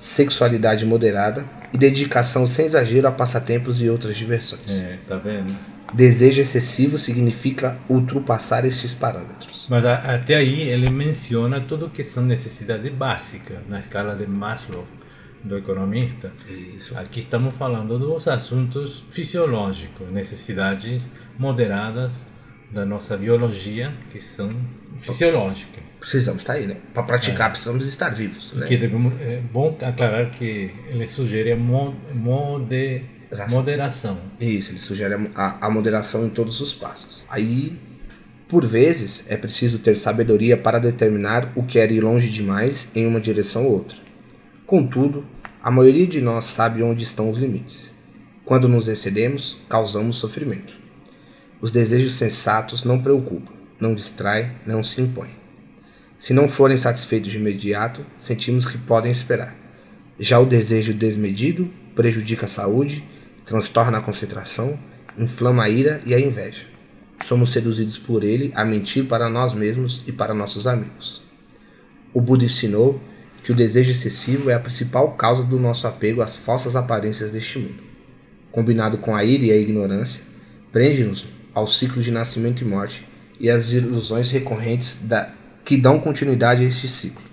sexualidade 0.02 0.86
moderada 0.86 1.46
e 1.72 1.78
dedicação 1.78 2.48
sem 2.48 2.66
exagero 2.66 3.08
a 3.08 3.12
passatempos 3.12 3.82
e 3.82 3.90
outras 3.90 4.18
diversões. 4.18 4.70
É, 4.70 4.98
tá 5.08 5.16
vendo? 5.16 5.56
Desejo 5.94 6.42
excessivo 6.42 6.98
significa 6.98 7.78
ultrapassar 7.88 8.66
estes 8.66 8.94
parâmetros. 8.94 9.68
Mas 9.70 9.86
a, 9.86 10.16
até 10.16 10.36
aí 10.36 10.62
ele 10.62 10.90
menciona 10.90 11.62
tudo 11.62 11.90
que 11.90 12.04
são 12.04 12.24
necessidades 12.24 12.92
básicas 12.92 13.58
na 13.70 13.80
escala 13.80 14.16
de 14.16 14.26
Maslow 14.26 14.86
do 15.44 15.58
economista. 15.58 16.32
Isso. 16.50 16.98
Aqui 16.98 17.22
estamos 17.22 17.56
falando 17.56 17.98
dos 18.00 18.28
assuntos 18.28 19.04
fisiológicos, 19.12 20.10
necessidades 20.12 21.04
moderadas 21.38 22.12
da 22.72 22.86
nossa 22.86 23.18
biologia, 23.18 23.94
que 24.12 24.22
são 24.22 24.50
fisiológicas. 25.00 25.84
Precisamos 26.00 26.42
estar 26.42 26.54
tá 26.54 26.60
aí, 26.60 26.68
né? 26.68 26.78
Para 26.94 27.04
praticar, 27.04 27.50
é. 27.50 27.52
precisamos 27.52 27.88
estar 27.88 28.10
vivos. 28.10 28.54
Né? 28.54 28.68
Que 28.68 28.78
devemos, 28.78 29.14
é 29.22 29.40
bom 29.52 29.78
aclarar 29.82 30.32
que 30.32 30.74
ele 30.90 31.06
sugere 31.06 31.52
a 31.52 31.56
mode, 31.56 33.04
moderação. 33.50 34.18
Isso, 34.40 34.72
ele 34.72 34.80
sugere 34.80 35.30
a, 35.36 35.68
a 35.68 35.70
moderação 35.70 36.26
em 36.26 36.30
todos 36.30 36.60
os 36.60 36.74
passos. 36.74 37.24
Aí, 37.30 37.78
por 38.48 38.66
vezes, 38.66 39.24
é 39.30 39.38
preciso 39.38 39.80
ter 39.80 39.96
sabedoria 39.96 40.58
para 40.58 40.80
determinar 40.80 41.52
o 41.56 41.64
que 41.64 41.78
é 41.78 41.92
ir 41.92 42.02
longe 42.02 42.30
demais 42.30 42.90
em 42.96 43.06
uma 43.06 43.22
direção 43.22 43.66
ou 43.66 43.74
outra. 43.74 43.98
Contudo, 44.66 45.26
a 45.62 45.70
maioria 45.70 46.08
de 46.08 46.20
nós 46.20 46.46
sabe 46.46 46.82
onde 46.82 47.04
estão 47.04 47.30
os 47.30 47.38
limites. 47.38 47.92
Quando 48.44 48.68
nos 48.68 48.88
excedemos, 48.88 49.58
causamos 49.70 50.18
sofrimento. 50.18 50.81
Os 51.62 51.72
desejos 51.72 52.14
sensatos 52.14 52.84
não 52.84 53.04
preocupam, 53.04 53.54
não 53.80 53.94
distraem, 53.94 54.50
não 54.66 54.82
se 54.84 55.00
impõem. 55.00 55.30
Se 56.18 56.34
não 56.34 56.48
forem 56.48 56.76
satisfeitos 56.76 57.32
de 57.32 57.38
imediato, 57.38 58.04
sentimos 58.20 58.66
que 58.66 58.80
podem 58.80 59.12
esperar. 59.12 59.56
Já 60.20 60.40
o 60.40 60.46
desejo 60.46 60.92
desmedido 60.92 61.70
prejudica 61.96 62.48
a 62.48 62.50
saúde, 62.50 63.04
transtorna 63.46 64.00
a 64.00 64.02
concentração, 64.02 64.78
inflama 65.16 65.64
a 65.64 65.70
ira 65.70 66.02
e 66.04 66.16
a 66.16 66.20
inveja. 66.20 66.66
Somos 67.24 67.52
seduzidos 67.52 67.96
por 67.96 68.24
ele 68.24 68.52
a 68.56 68.66
mentir 68.66 69.06
para 69.06 69.30
nós 69.30 69.54
mesmos 69.54 70.04
e 70.08 70.12
para 70.12 70.34
nossos 70.34 70.66
amigos. 70.66 71.22
O 72.12 72.20
Buda 72.20 72.44
ensinou 72.44 73.00
que 73.44 73.52
o 73.52 73.56
desejo 73.56 73.92
excessivo 73.92 74.50
é 74.50 74.56
a 74.56 74.60
principal 74.60 75.12
causa 75.12 75.44
do 75.44 75.60
nosso 75.60 75.86
apego 75.86 76.24
às 76.24 76.36
falsas 76.36 76.76
aparências 76.76 77.30
deste 77.30 77.60
mundo. 77.60 77.84
Combinado 78.52 78.98
com 78.98 79.16
a 79.16 79.24
ira 79.24 79.46
e 79.46 79.52
a 79.52 79.58
ignorância, 79.58 80.22
prende-nos 80.72 81.26
ao 81.54 81.68
ciclo 81.68 82.02
de 82.02 82.12
nascimento 82.12 82.62
e 82.62 82.66
morte 82.66 83.08
e 83.40 83.50
às 83.50 83.72
ilusões 83.72 84.30
recorrentes 84.30 85.00
da, 85.04 85.34
que 85.66 85.76
dão 85.78 86.00
continuidade 86.00 86.64
a 86.64 86.68
este 86.68 86.88
ciclo. 86.88 87.24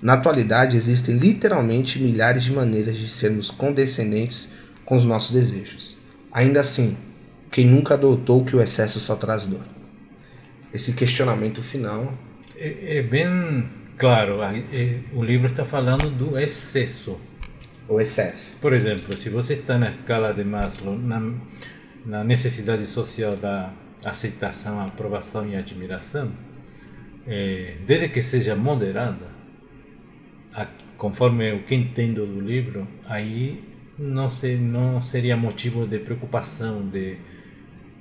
Na 0.00 0.12
atualidade, 0.12 0.76
existem 0.76 1.16
literalmente 1.16 1.98
milhares 1.98 2.44
de 2.44 2.52
maneiras 2.52 2.96
de 2.98 3.08
sermos 3.08 3.50
condescendentes 3.50 4.52
com 4.84 4.96
os 4.96 5.04
nossos 5.04 5.32
desejos. 5.32 5.96
Ainda 6.30 6.60
assim, 6.60 6.96
quem 7.50 7.66
nunca 7.66 7.94
adotou 7.94 8.44
que 8.44 8.54
o 8.54 8.60
excesso 8.60 9.00
só 9.00 9.16
traz 9.16 9.46
dor? 9.46 9.62
Esse 10.74 10.92
questionamento 10.92 11.62
final. 11.62 12.12
É, 12.56 12.98
é 12.98 13.02
bem 13.02 13.64
claro, 13.96 14.42
é, 14.42 14.98
o 15.12 15.22
livro 15.22 15.46
está 15.46 15.64
falando 15.64 16.10
do 16.10 16.38
excesso. 16.38 17.16
O 17.88 18.00
excesso. 18.00 18.44
Por 18.60 18.72
exemplo, 18.72 19.14
se 19.14 19.30
você 19.30 19.54
está 19.54 19.78
na 19.78 19.88
escala 19.88 20.34
de 20.34 20.44
Maslow, 20.44 20.98
na, 20.98 21.32
na 22.04 22.22
necessidade 22.22 22.86
social 22.86 23.36
da 23.36 23.72
aceitação, 24.04 24.80
aprovação 24.80 25.48
e 25.48 25.56
admiração, 25.56 26.32
é, 27.26 27.76
desde 27.86 28.08
que 28.10 28.20
seja 28.20 28.54
moderada, 28.54 29.26
a, 30.52 30.66
conforme 30.98 31.52
o 31.52 31.62
que 31.62 31.74
entendo 31.74 32.26
do 32.26 32.40
livro, 32.40 32.86
aí 33.06 33.64
não, 33.98 34.28
se, 34.28 34.56
não 34.56 35.00
seria 35.00 35.36
motivo 35.36 35.86
de 35.86 35.98
preocupação, 35.98 36.86
de, 36.88 37.16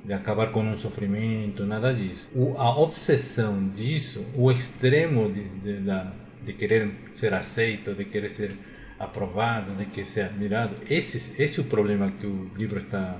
de 0.03 0.13
acabar 0.13 0.51
com 0.51 0.61
um 0.61 0.77
sofrimento, 0.77 1.65
nada 1.65 1.93
disso. 1.93 2.29
O, 2.35 2.57
a 2.57 2.77
obsessão 2.77 3.69
disso, 3.69 4.25
o 4.35 4.51
extremo 4.51 5.31
de, 5.31 5.43
de, 5.43 5.81
de, 5.81 6.05
de 6.45 6.53
querer 6.53 6.91
ser 7.15 7.33
aceito, 7.33 7.93
de 7.93 8.03
querer 8.05 8.31
ser 8.31 8.51
aprovado, 8.99 9.73
tem 9.77 9.87
que 9.87 10.03
ser 10.03 10.21
admirado. 10.21 10.75
Esse, 10.89 11.33
esse 11.41 11.59
é 11.59 11.63
o 11.63 11.65
problema 11.65 12.11
que 12.11 12.27
o 12.27 12.51
livro 12.57 12.79
está 12.79 13.17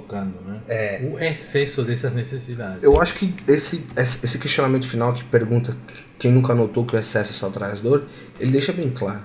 tocando, 0.00 0.40
né? 0.42 0.60
É. 0.68 1.00
O 1.02 1.18
excesso 1.18 1.82
dessas 1.82 2.12
necessidades. 2.12 2.82
Eu 2.82 3.00
acho 3.00 3.14
que 3.14 3.34
esse, 3.46 3.84
esse 3.96 4.38
questionamento 4.38 4.86
final 4.86 5.12
que 5.12 5.24
pergunta 5.24 5.76
quem 6.18 6.30
nunca 6.30 6.54
notou 6.54 6.84
que 6.86 6.94
o 6.94 6.98
excesso 6.98 7.32
só 7.32 7.50
traz 7.50 7.80
dor, 7.80 8.06
ele 8.38 8.50
deixa 8.50 8.72
bem 8.72 8.90
claro. 8.90 9.22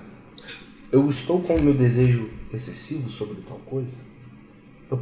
Eu 0.92 1.08
estou 1.10 1.42
com 1.42 1.56
o 1.56 1.64
meu 1.64 1.74
desejo 1.74 2.30
excessivo 2.54 3.10
sobre 3.10 3.42
tal 3.42 3.58
coisa. 3.60 3.98
Eu, 4.90 5.02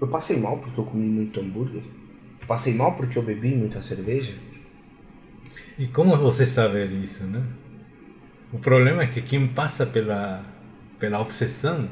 eu 0.00 0.08
passei 0.08 0.36
mal 0.36 0.58
porque 0.58 0.80
eu 0.80 0.84
comi 0.84 1.06
muito 1.06 1.40
hambúrguer. 1.40 1.82
Passei 2.46 2.74
mal 2.74 2.94
porque 2.94 3.18
eu 3.18 3.22
bebi 3.22 3.54
muita 3.54 3.82
cerveja. 3.82 4.34
E 5.78 5.86
como 5.86 6.16
você 6.16 6.46
sabe 6.46 6.86
disso, 6.88 7.22
né? 7.24 7.42
O 8.52 8.58
problema 8.58 9.02
é 9.02 9.06
que 9.06 9.20
quem 9.20 9.46
passa 9.46 9.84
pela, 9.84 10.42
pela 10.98 11.20
obsessão 11.20 11.88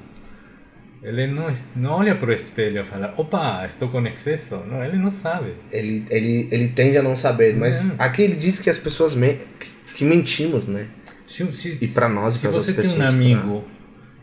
ele 1.03 1.27
não, 1.27 1.53
não 1.75 1.91
olha 1.93 2.15
para 2.15 2.31
o 2.31 2.33
espelho 2.33 2.81
e 2.81 2.85
fala, 2.85 3.15
opa, 3.17 3.67
estou 3.67 3.89
com 3.89 4.05
excesso. 4.07 4.57
Não, 4.57 4.85
ele 4.85 4.97
não 4.97 5.13
sabe. 5.13 5.55
Ele, 5.71 6.05
ele, 6.11 6.49
ele 6.51 6.69
tende 6.69 6.97
a 6.99 7.03
não 7.03 7.17
saber, 7.17 7.55
mas 7.57 7.89
é. 7.89 7.95
aqui 7.99 8.23
ele 8.23 8.37
diz 8.37 8.59
que 8.59 8.71
as 8.71 8.79
pessoas 8.79 9.15
me, 9.15 9.39
que 9.95 10.05
mentimos, 10.05 10.67
né? 10.67 10.89
Se, 11.27 11.51
se, 11.53 11.79
e 11.81 11.89
para 11.89 12.09
nós, 12.09 12.37
se 12.37 12.49
você 12.49 12.73
tem 12.73 12.99
um 12.99 13.03
amigo 13.03 13.65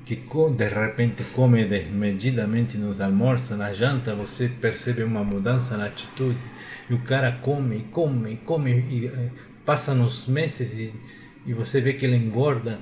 que 0.05 0.21
de 0.55 0.67
repente 0.67 1.23
come 1.33 1.63
desmedidamente 1.65 2.77
nos 2.77 2.99
almoços, 2.99 3.57
na 3.57 3.71
janta, 3.73 4.13
você 4.13 4.49
percebe 4.49 5.03
uma 5.03 5.23
mudança 5.23 5.77
na 5.77 5.85
atitude. 5.85 6.39
E 6.89 6.93
o 6.93 6.99
cara 6.99 7.39
come, 7.41 7.87
come, 7.91 8.39
come, 8.45 8.71
e 8.89 9.07
eh, 9.07 9.29
passa 9.65 9.93
nos 9.93 10.27
meses 10.27 10.73
e, 10.77 10.93
e 11.45 11.53
você 11.53 11.79
vê 11.79 11.93
que 11.93 12.05
ele 12.05 12.17
engorda. 12.17 12.79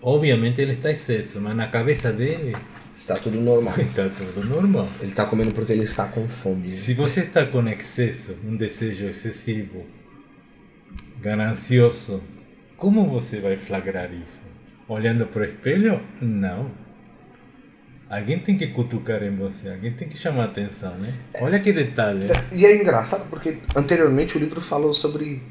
Obviamente 0.00 0.60
ele 0.60 0.72
está 0.72 0.90
excesso, 0.90 1.40
mas 1.40 1.54
na 1.54 1.68
cabeça 1.68 2.12
dele 2.12 2.56
Está 3.02 3.16
tudo 3.16 3.40
normal. 3.40 3.74
Está 3.78 4.08
tudo 4.16 4.44
normal. 4.48 4.88
Ele 5.00 5.10
está 5.10 5.26
comendo 5.26 5.52
porque 5.52 5.72
ele 5.72 5.82
está 5.82 6.06
com 6.06 6.28
fome. 6.28 6.72
Se 6.72 6.94
você 6.94 7.22
está 7.22 7.44
com 7.44 7.66
excesso, 7.66 8.36
um 8.46 8.56
desejo 8.56 9.06
excessivo, 9.06 9.84
ganancioso, 11.20 12.22
como 12.76 13.08
você 13.08 13.40
vai 13.40 13.56
flagrar 13.56 14.12
isso? 14.12 14.40
Olhando 14.88 15.26
para 15.26 15.42
o 15.42 15.44
espelho? 15.44 16.00
Não. 16.20 16.70
Alguém 18.08 18.38
tem 18.38 18.56
que 18.56 18.68
cutucar 18.68 19.22
em 19.22 19.34
você, 19.34 19.70
alguém 19.70 19.92
tem 19.94 20.08
que 20.08 20.18
chamar 20.18 20.42
a 20.42 20.44
atenção, 20.44 20.94
né? 20.96 21.14
Olha 21.40 21.58
que 21.58 21.72
detalhe. 21.72 22.26
E 22.52 22.64
é 22.64 22.76
engraçado 22.76 23.28
porque 23.28 23.56
anteriormente 23.74 24.36
o 24.36 24.38
livro 24.38 24.60
falou 24.60 24.92
sobre 24.92 25.42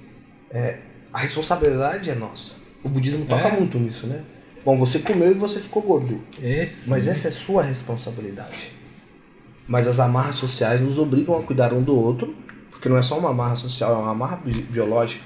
é, 0.50 0.78
a 1.12 1.20
responsabilidade 1.20 2.10
é 2.10 2.16
nossa. 2.16 2.54
O 2.84 2.88
budismo 2.88 3.26
toca 3.26 3.48
é. 3.48 3.52
muito 3.52 3.78
nisso, 3.78 4.08
né? 4.08 4.22
Bom, 4.63 4.78
você 4.78 5.00
comeu 5.00 5.32
e 5.32 5.34
você 5.34 5.60
ficou 5.60 5.82
gordo. 5.82 6.21
Esse. 6.41 6.88
Mas 6.89 7.08
essa 7.08 7.28
é 7.28 7.32
sua 7.32 7.63
responsabilidade. 7.63 8.71
Mas 9.67 9.88
as 9.88 10.00
amarras 10.00 10.36
sociais 10.36 10.82
nos 10.82 11.00
obrigam 11.00 11.38
a 11.38 11.41
cuidar 11.41 11.74
um 11.74 11.82
do 11.82 11.95
outro, 11.95 12.36
porque 12.69 12.88
não 12.89 12.97
é 12.97 13.02
só 13.02 13.17
uma 13.17 13.30
amarra 13.30 13.56
social, 13.56 13.93
é 13.93 13.97
uma 13.97 14.12
amarra 14.12 14.38
bi 14.38 14.62
biológica. 14.62 15.24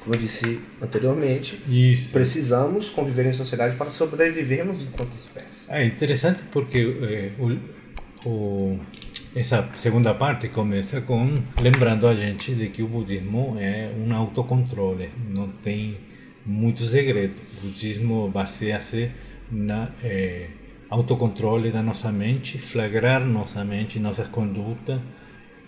Como 0.00 0.16
eu 0.16 0.18
disse 0.18 0.60
anteriormente, 0.80 1.62
Isso. 1.68 2.12
precisamos 2.12 2.90
conviver 2.90 3.26
em 3.26 3.32
sociedade 3.32 3.76
para 3.76 3.88
sobrevivermos 3.88 4.82
enquanto 4.82 5.14
espécie. 5.14 5.70
É 5.70 5.84
interessante 5.84 6.42
porque 6.50 6.96
é, 7.02 7.30
o, 7.40 8.28
o, 8.28 8.80
essa 9.34 9.68
segunda 9.76 10.12
parte 10.12 10.48
começa 10.48 11.00
com 11.00 11.34
lembrando 11.60 12.08
a 12.08 12.16
gente 12.16 12.52
de 12.52 12.68
que 12.68 12.82
o 12.82 12.88
budismo 12.88 13.56
é 13.60 13.92
um 13.96 14.12
autocontrole, 14.12 15.10
não 15.28 15.46
tem 15.48 15.98
muito 16.44 16.82
segredo. 16.84 17.34
O 17.58 17.66
budismo 17.66 18.28
baseia-se 18.28 19.10
na 19.50 19.90
é, 20.02 20.48
autocontrole 20.88 21.70
da 21.70 21.82
nossa 21.82 22.10
mente, 22.12 22.58
flagrar 22.58 23.24
nossa 23.24 23.64
mente, 23.64 23.98
nossas 23.98 24.28
condutas 24.28 25.00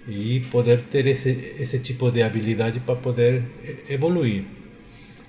e 0.06 0.40
poder 0.50 0.82
ter 0.82 1.06
esse, 1.06 1.30
esse 1.58 1.78
tipo 1.78 2.10
de 2.10 2.22
habilidade 2.22 2.80
para 2.80 2.96
poder 2.96 3.42
evoluir. 3.88 4.44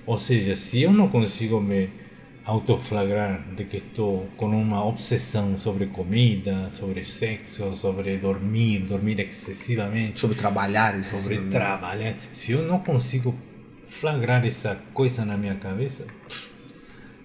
Ou 0.04 0.18
seja, 0.18 0.54
se 0.54 0.82
eu 0.82 0.92
não 0.92 1.08
consigo 1.08 1.60
me 1.60 1.88
autoflagrar 2.44 3.42
de 3.56 3.64
que 3.64 3.78
estou 3.78 4.28
com 4.36 4.46
uma 4.46 4.84
obsessão 4.84 5.58
sobre 5.58 5.86
comida, 5.86 6.70
sobre 6.70 7.02
sexo, 7.02 7.74
sobre 7.74 8.16
dormir, 8.18 8.80
dormir 8.80 9.18
excessivamente, 9.18 10.20
sobre 10.20 10.36
trabalhar, 10.36 11.02
sobre 11.02 11.38
trabalhar, 11.50 12.14
se 12.32 12.52
eu 12.52 12.62
não 12.62 12.78
consigo 12.78 13.34
flagrar 13.88 14.44
essa 14.46 14.76
coisa 14.92 15.24
na 15.24 15.36
minha 15.36 15.54
cabeça. 15.54 16.04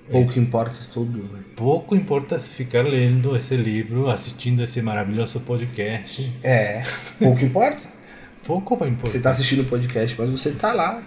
Pouco 0.10 0.34
é, 0.34 0.38
importa 0.38 0.78
tudo. 0.92 1.24
Né? 1.24 1.40
Pouco 1.56 1.96
importa 1.96 2.38
ficar 2.40 2.84
lendo 2.84 3.36
esse 3.36 3.56
livro, 3.56 4.10
assistindo 4.10 4.64
esse 4.64 4.82
maravilhoso 4.82 5.40
podcast. 5.40 6.32
É, 6.44 6.84
pouco 7.20 7.44
importa. 7.44 7.82
pouco 8.46 8.76
vai 8.76 8.90
importar. 8.90 9.10
Você 9.10 9.18
está 9.18 9.30
assistindo 9.32 9.62
o 9.62 9.66
podcast, 9.66 10.16
mas 10.20 10.30
você 10.30 10.50
está 10.50 10.74
lá, 10.74 11.02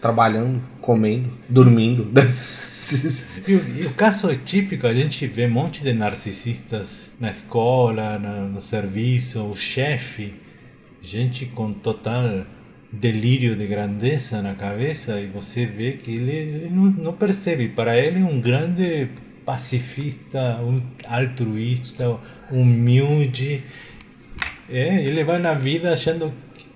trabalhando, 0.00 0.62
comendo, 0.80 1.30
dormindo. 1.48 2.10
e, 3.46 3.52
e, 3.52 3.86
o 3.86 3.92
caso 3.94 4.30
é 4.30 4.34
típico, 4.34 4.86
a 4.86 4.94
gente 4.94 5.26
vê 5.26 5.46
um 5.46 5.50
monte 5.50 5.82
de 5.82 5.92
narcisistas 5.92 7.10
na 7.20 7.30
escola, 7.30 8.18
no, 8.18 8.48
no 8.48 8.60
serviço, 8.60 9.44
o 9.44 9.54
chefe, 9.54 10.34
gente 11.02 11.46
com 11.46 11.72
total 11.72 12.46
delírio 12.90 13.54
de 13.54 13.66
grandeza 13.66 14.40
na 14.40 14.54
cabeça 14.54 15.20
e 15.20 15.26
você 15.26 15.66
vê 15.66 15.92
que 15.92 16.10
ele, 16.10 16.32
ele 16.32 16.70
não, 16.70 16.84
não, 16.84 17.12
percebe. 17.12 17.68
Para 17.68 17.98
ele, 17.98 18.22
um 18.22 18.40
grande 18.40 19.08
pacifista, 19.44 20.60
um 20.62 20.82
altruísta, 21.06 22.18
humilde. 22.50 23.62
É, 24.68 25.02
ele 25.02 25.24
vai 25.24 25.38
na 25.38 25.54
vida 25.54 25.92
achando 25.92 26.32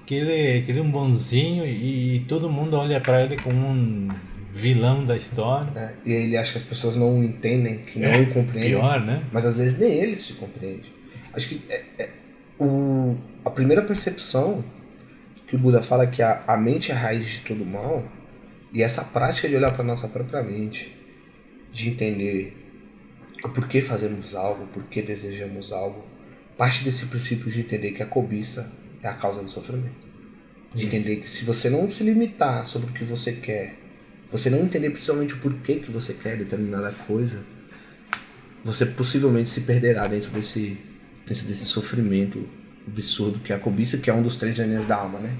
que 0.06 0.14
ele, 0.14 0.62
que 0.62 0.70
ele 0.70 0.80
é 0.80 0.82
um 0.82 0.90
bonzinho 0.90 1.64
e, 1.64 2.16
e 2.16 2.20
todo 2.20 2.48
mundo 2.50 2.76
olha 2.76 3.00
para 3.00 3.24
ele 3.24 3.36
como 3.36 3.66
um 3.66 4.08
vilão 4.52 5.04
da 5.04 5.16
história. 5.16 5.70
É, 5.74 5.92
e 6.04 6.12
ele 6.12 6.36
acha 6.36 6.52
que 6.52 6.58
as 6.58 6.64
pessoas 6.64 6.94
não 6.94 7.18
o 7.18 7.24
entendem, 7.24 7.78
que 7.78 7.98
não 7.98 8.08
é, 8.08 8.20
o 8.20 8.26
compreendem. 8.26 8.70
Pior, 8.70 9.00
né? 9.00 9.22
Mas 9.32 9.46
às 9.46 9.56
vezes 9.56 9.78
nem 9.78 9.92
ele 9.92 10.16
se 10.16 10.34
compreende. 10.34 10.92
Acho 11.32 11.48
que 11.48 11.62
é, 11.70 11.82
é, 11.98 12.08
o, 12.58 13.16
a 13.44 13.50
primeira 13.50 13.82
percepção 13.82 14.62
que 15.52 15.56
o 15.56 15.58
Buda 15.58 15.82
fala 15.82 16.06
que 16.06 16.22
a, 16.22 16.42
a 16.46 16.56
mente 16.56 16.90
é 16.90 16.94
a 16.94 16.98
raiz 16.98 17.28
de 17.28 17.40
todo 17.40 17.62
mal, 17.62 18.10
e 18.72 18.82
essa 18.82 19.04
prática 19.04 19.46
de 19.46 19.54
olhar 19.54 19.70
para 19.70 19.84
nossa 19.84 20.08
própria 20.08 20.42
mente, 20.42 20.96
de 21.70 21.90
entender 21.90 22.56
o 23.44 23.50
porquê 23.50 23.82
fazemos 23.82 24.34
algo, 24.34 24.66
por 24.68 24.84
que 24.84 25.02
desejamos 25.02 25.70
algo, 25.70 26.06
parte 26.56 26.82
desse 26.82 27.04
princípio 27.04 27.50
de 27.50 27.60
entender 27.60 27.92
que 27.92 28.02
a 28.02 28.06
cobiça 28.06 28.72
é 29.02 29.08
a 29.08 29.12
causa 29.12 29.42
do 29.42 29.50
sofrimento. 29.50 30.08
De 30.74 30.78
Isso. 30.78 30.86
entender 30.86 31.16
que 31.16 31.28
se 31.28 31.44
você 31.44 31.68
não 31.68 31.86
se 31.90 32.02
limitar 32.02 32.66
sobre 32.66 32.88
o 32.88 32.94
que 32.94 33.04
você 33.04 33.32
quer, 33.32 33.74
você 34.30 34.48
não 34.48 34.60
entender 34.60 34.88
principalmente 34.88 35.34
o 35.34 35.38
porquê 35.38 35.74
que 35.80 35.90
você 35.90 36.14
quer 36.14 36.38
determinada 36.38 36.92
coisa, 37.06 37.44
você 38.64 38.86
possivelmente 38.86 39.50
se 39.50 39.60
perderá 39.60 40.06
dentro 40.06 40.30
desse, 40.30 40.78
dentro 41.26 41.44
desse 41.44 41.66
sofrimento 41.66 42.48
absurdo 42.86 43.38
que 43.40 43.52
é 43.52 43.56
a 43.56 43.58
cobiça, 43.58 43.98
que 43.98 44.10
é 44.10 44.14
um 44.14 44.22
dos 44.22 44.36
três 44.36 44.58
venenos 44.58 44.86
da 44.86 44.96
alma, 44.96 45.18
né? 45.18 45.34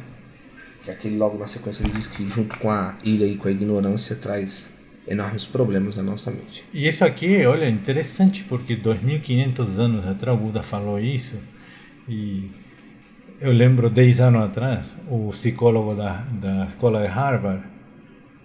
Que 0.83 0.91
é 0.91 0.95
aquele 0.95 1.17
logo 1.17 1.39
na 1.39 1.47
sequência 1.47 1.83
ele 1.83 1.93
diz 1.93 2.07
que 2.07 2.29
junto 2.29 2.59
com 2.59 2.71
a 2.71 2.97
ira 3.05 3.25
e 3.25 3.37
com 3.37 3.49
a 3.49 3.51
ignorância 3.51 4.17
traz 4.17 4.65
enormes 5.07 5.45
problemas 5.45 5.97
na 5.97 6.03
nossa 6.03 6.31
mente. 6.31 6.65
E 6.73 6.87
isso 6.87 7.05
aqui, 7.05 7.45
olha, 7.45 7.69
interessante 7.69 8.45
porque 8.45 8.77
2500 8.77 9.79
anos 9.79 10.07
atrás 10.07 10.39
o 10.39 10.41
Buda 10.43 10.63
falou 10.63 10.99
isso 10.99 11.37
e 12.09 12.51
eu 13.41 13.53
lembro 13.53 13.91
10 13.91 14.21
anos 14.21 14.45
atrás 14.45 14.97
o 15.09 15.31
psicólogo 15.31 15.95
da, 15.95 16.25
da 16.41 16.67
escola 16.67 17.03
de 17.03 17.09
Harvard 17.09 17.65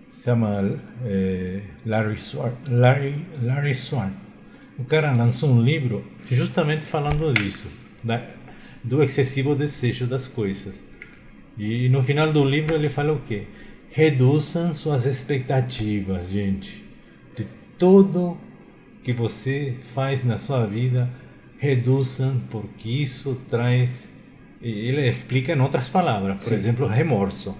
se 0.10 0.24
chama 0.24 0.80
eh, 1.06 1.62
Larry 1.86 2.20
Swart, 2.20 2.56
Larry, 2.68 3.26
Larry 3.42 3.76
Swart. 3.76 4.14
O 4.80 4.86
cara 4.86 5.12
lançou 5.12 5.50
um 5.50 5.62
livro 5.62 6.04
justamente 6.30 6.86
falando 6.86 7.34
disso, 7.34 7.68
da, 8.04 8.22
do 8.88 9.04
excessivo 9.04 9.54
desejo 9.54 10.08
das 10.08 10.28
coisas. 10.28 10.76
E 11.58 11.90
no 11.90 12.02
final 12.04 12.32
do 12.32 12.44
livro 12.44 12.74
ele 12.76 12.90
fala 12.90 13.14
o 13.14 13.20
quê? 13.20 13.44
Reduzam 13.92 14.74
suas 14.74 15.06
expectativas, 15.06 16.30
gente. 16.30 16.86
De 17.36 17.46
tudo 17.78 18.38
que 19.04 19.12
você 19.12 19.76
faz 19.94 20.24
na 20.24 20.38
sua 20.38 20.66
vida, 20.66 21.10
reduzam, 21.58 22.42
porque 22.50 22.90
isso 22.90 23.38
traz. 23.50 24.10
Ele 24.62 25.08
explica 25.10 25.54
em 25.54 25.60
outras 25.60 25.90
palavras, 25.90 26.42
por 26.42 26.50
Sim. 26.50 26.56
exemplo, 26.56 26.88
remorso. 26.88 27.56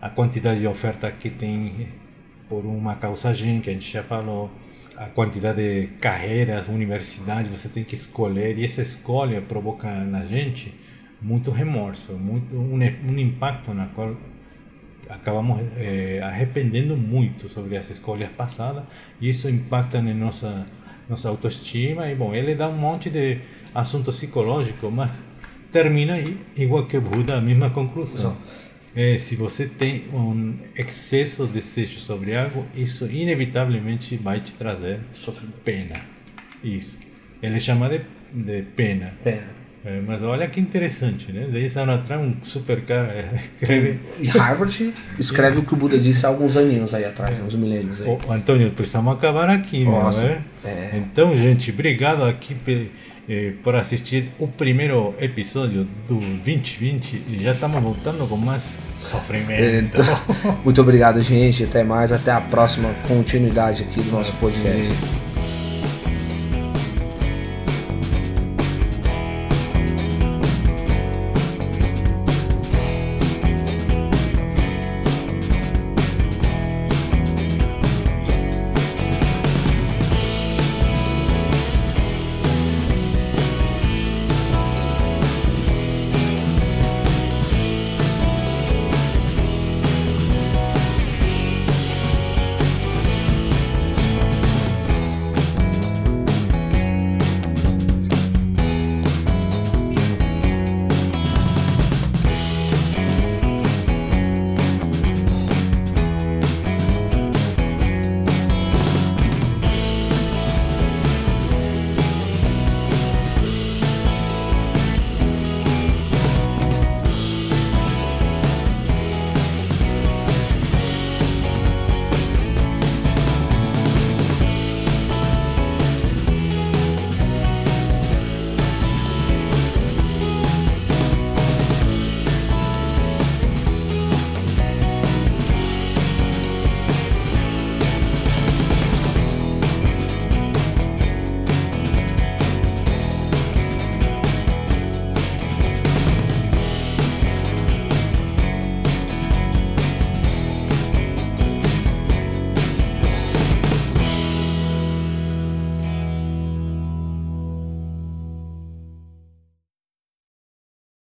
A 0.00 0.08
quantidade 0.08 0.60
de 0.60 0.66
oferta 0.66 1.10
que 1.10 1.30
tem 1.30 1.88
por 2.48 2.64
uma 2.64 2.94
causa 2.94 3.32
que 3.34 3.70
a 3.70 3.72
gente 3.72 3.92
já 3.92 4.02
falou 4.02 4.50
a 4.96 5.06
quantidade 5.06 5.62
de 5.62 5.86
carreiras, 5.98 6.68
universidades, 6.68 7.50
você 7.50 7.68
tem 7.68 7.84
que 7.84 7.94
escolher 7.94 8.58
e 8.58 8.64
essa 8.64 8.80
escolha 8.80 9.42
provoca 9.42 9.88
na 9.90 10.24
gente 10.24 10.72
muito 11.20 11.50
remorso, 11.50 12.12
muito 12.12 12.56
um, 12.56 12.76
um 12.76 13.18
impacto 13.18 13.74
na 13.74 13.86
qual 13.88 14.16
acabamos 15.08 15.60
é, 15.76 16.20
arrependendo 16.22 16.96
muito 16.96 17.48
sobre 17.48 17.76
as 17.76 17.90
escolhas 17.90 18.30
passadas 18.30 18.84
e 19.20 19.28
isso 19.28 19.48
impacta 19.48 20.00
na 20.00 20.12
nossa 20.12 20.66
nossa 21.08 21.28
autoestima 21.28 22.10
e 22.10 22.16
bom 22.16 22.34
ele 22.34 22.56
dá 22.56 22.68
um 22.68 22.76
monte 22.76 23.08
de 23.08 23.38
assunto 23.72 24.10
psicológico 24.10 24.90
mas 24.90 25.12
termina 25.70 26.14
aí 26.14 26.36
igual 26.56 26.86
que 26.86 26.98
Buda 26.98 27.36
a 27.36 27.40
mesma 27.40 27.70
conclusão 27.70 28.36
é, 28.96 29.18
se 29.18 29.36
você 29.36 29.66
tem 29.66 30.04
um 30.12 30.54
excesso 30.74 31.46
de 31.46 31.52
desejo 31.52 31.98
sobre 31.98 32.36
algo 32.36 32.64
isso 32.74 33.06
inevitavelmente 33.06 34.16
vai 34.16 34.40
te 34.40 34.52
trazer 34.54 35.00
Sofrimento. 35.12 35.58
pena 35.64 36.00
isso 36.64 36.96
ele 37.42 37.60
chama 37.60 37.88
de, 37.88 38.00
de 38.32 38.62
pena 38.74 39.12
Pena. 39.22 39.44
é, 39.84 40.00
mas 40.00 40.20
olha 40.22 40.48
que 40.48 40.58
interessante, 40.58 41.30
né? 41.30 41.46
10 41.52 41.76
anos 41.76 41.94
atrás, 41.96 42.20
um 42.20 42.34
super 42.42 42.80
cara 42.84 43.08
é, 43.12 43.30
escreve. 43.54 44.00
E 44.18 44.26
Harvard 44.26 44.94
escreve 45.18 45.58
o 45.58 45.62
que 45.62 45.74
o 45.74 45.76
Buda 45.76 45.96
disse 45.98 46.26
há 46.26 46.28
alguns 46.30 46.56
aninhos 46.56 46.92
aí 46.92 47.04
atrás, 47.04 47.38
uns 47.40 47.54
milênios 47.54 48.00
aí. 48.00 48.08
Ô, 48.08 48.18
Antônio, 48.32 48.72
precisamos 48.72 49.12
acabar 49.14 49.48
aqui, 49.48 49.84
Nossa, 49.84 50.24
é? 50.24 50.42
é. 50.64 50.90
Então, 50.96 51.36
gente, 51.36 51.70
obrigado 51.70 52.24
aqui 52.24 52.54
pe- 52.54 52.90
por 53.62 53.74
assistir 53.74 54.30
o 54.38 54.46
primeiro 54.46 55.14
episódio 55.20 55.86
do 56.06 56.14
2020 56.14 57.24
e 57.28 57.42
já 57.42 57.52
estamos 57.52 57.82
voltando 57.82 58.26
com 58.28 58.36
mais 58.36 58.78
sofrimento. 59.00 59.62
Então, 59.62 60.04
muito 60.64 60.80
obrigado, 60.80 61.20
gente. 61.20 61.64
Até 61.64 61.82
mais. 61.82 62.12
Até 62.12 62.30
a 62.30 62.40
próxima 62.40 62.94
continuidade 63.08 63.82
aqui 63.82 64.00
do 64.00 64.12
nosso 64.12 64.32
podcast. 64.34 65.25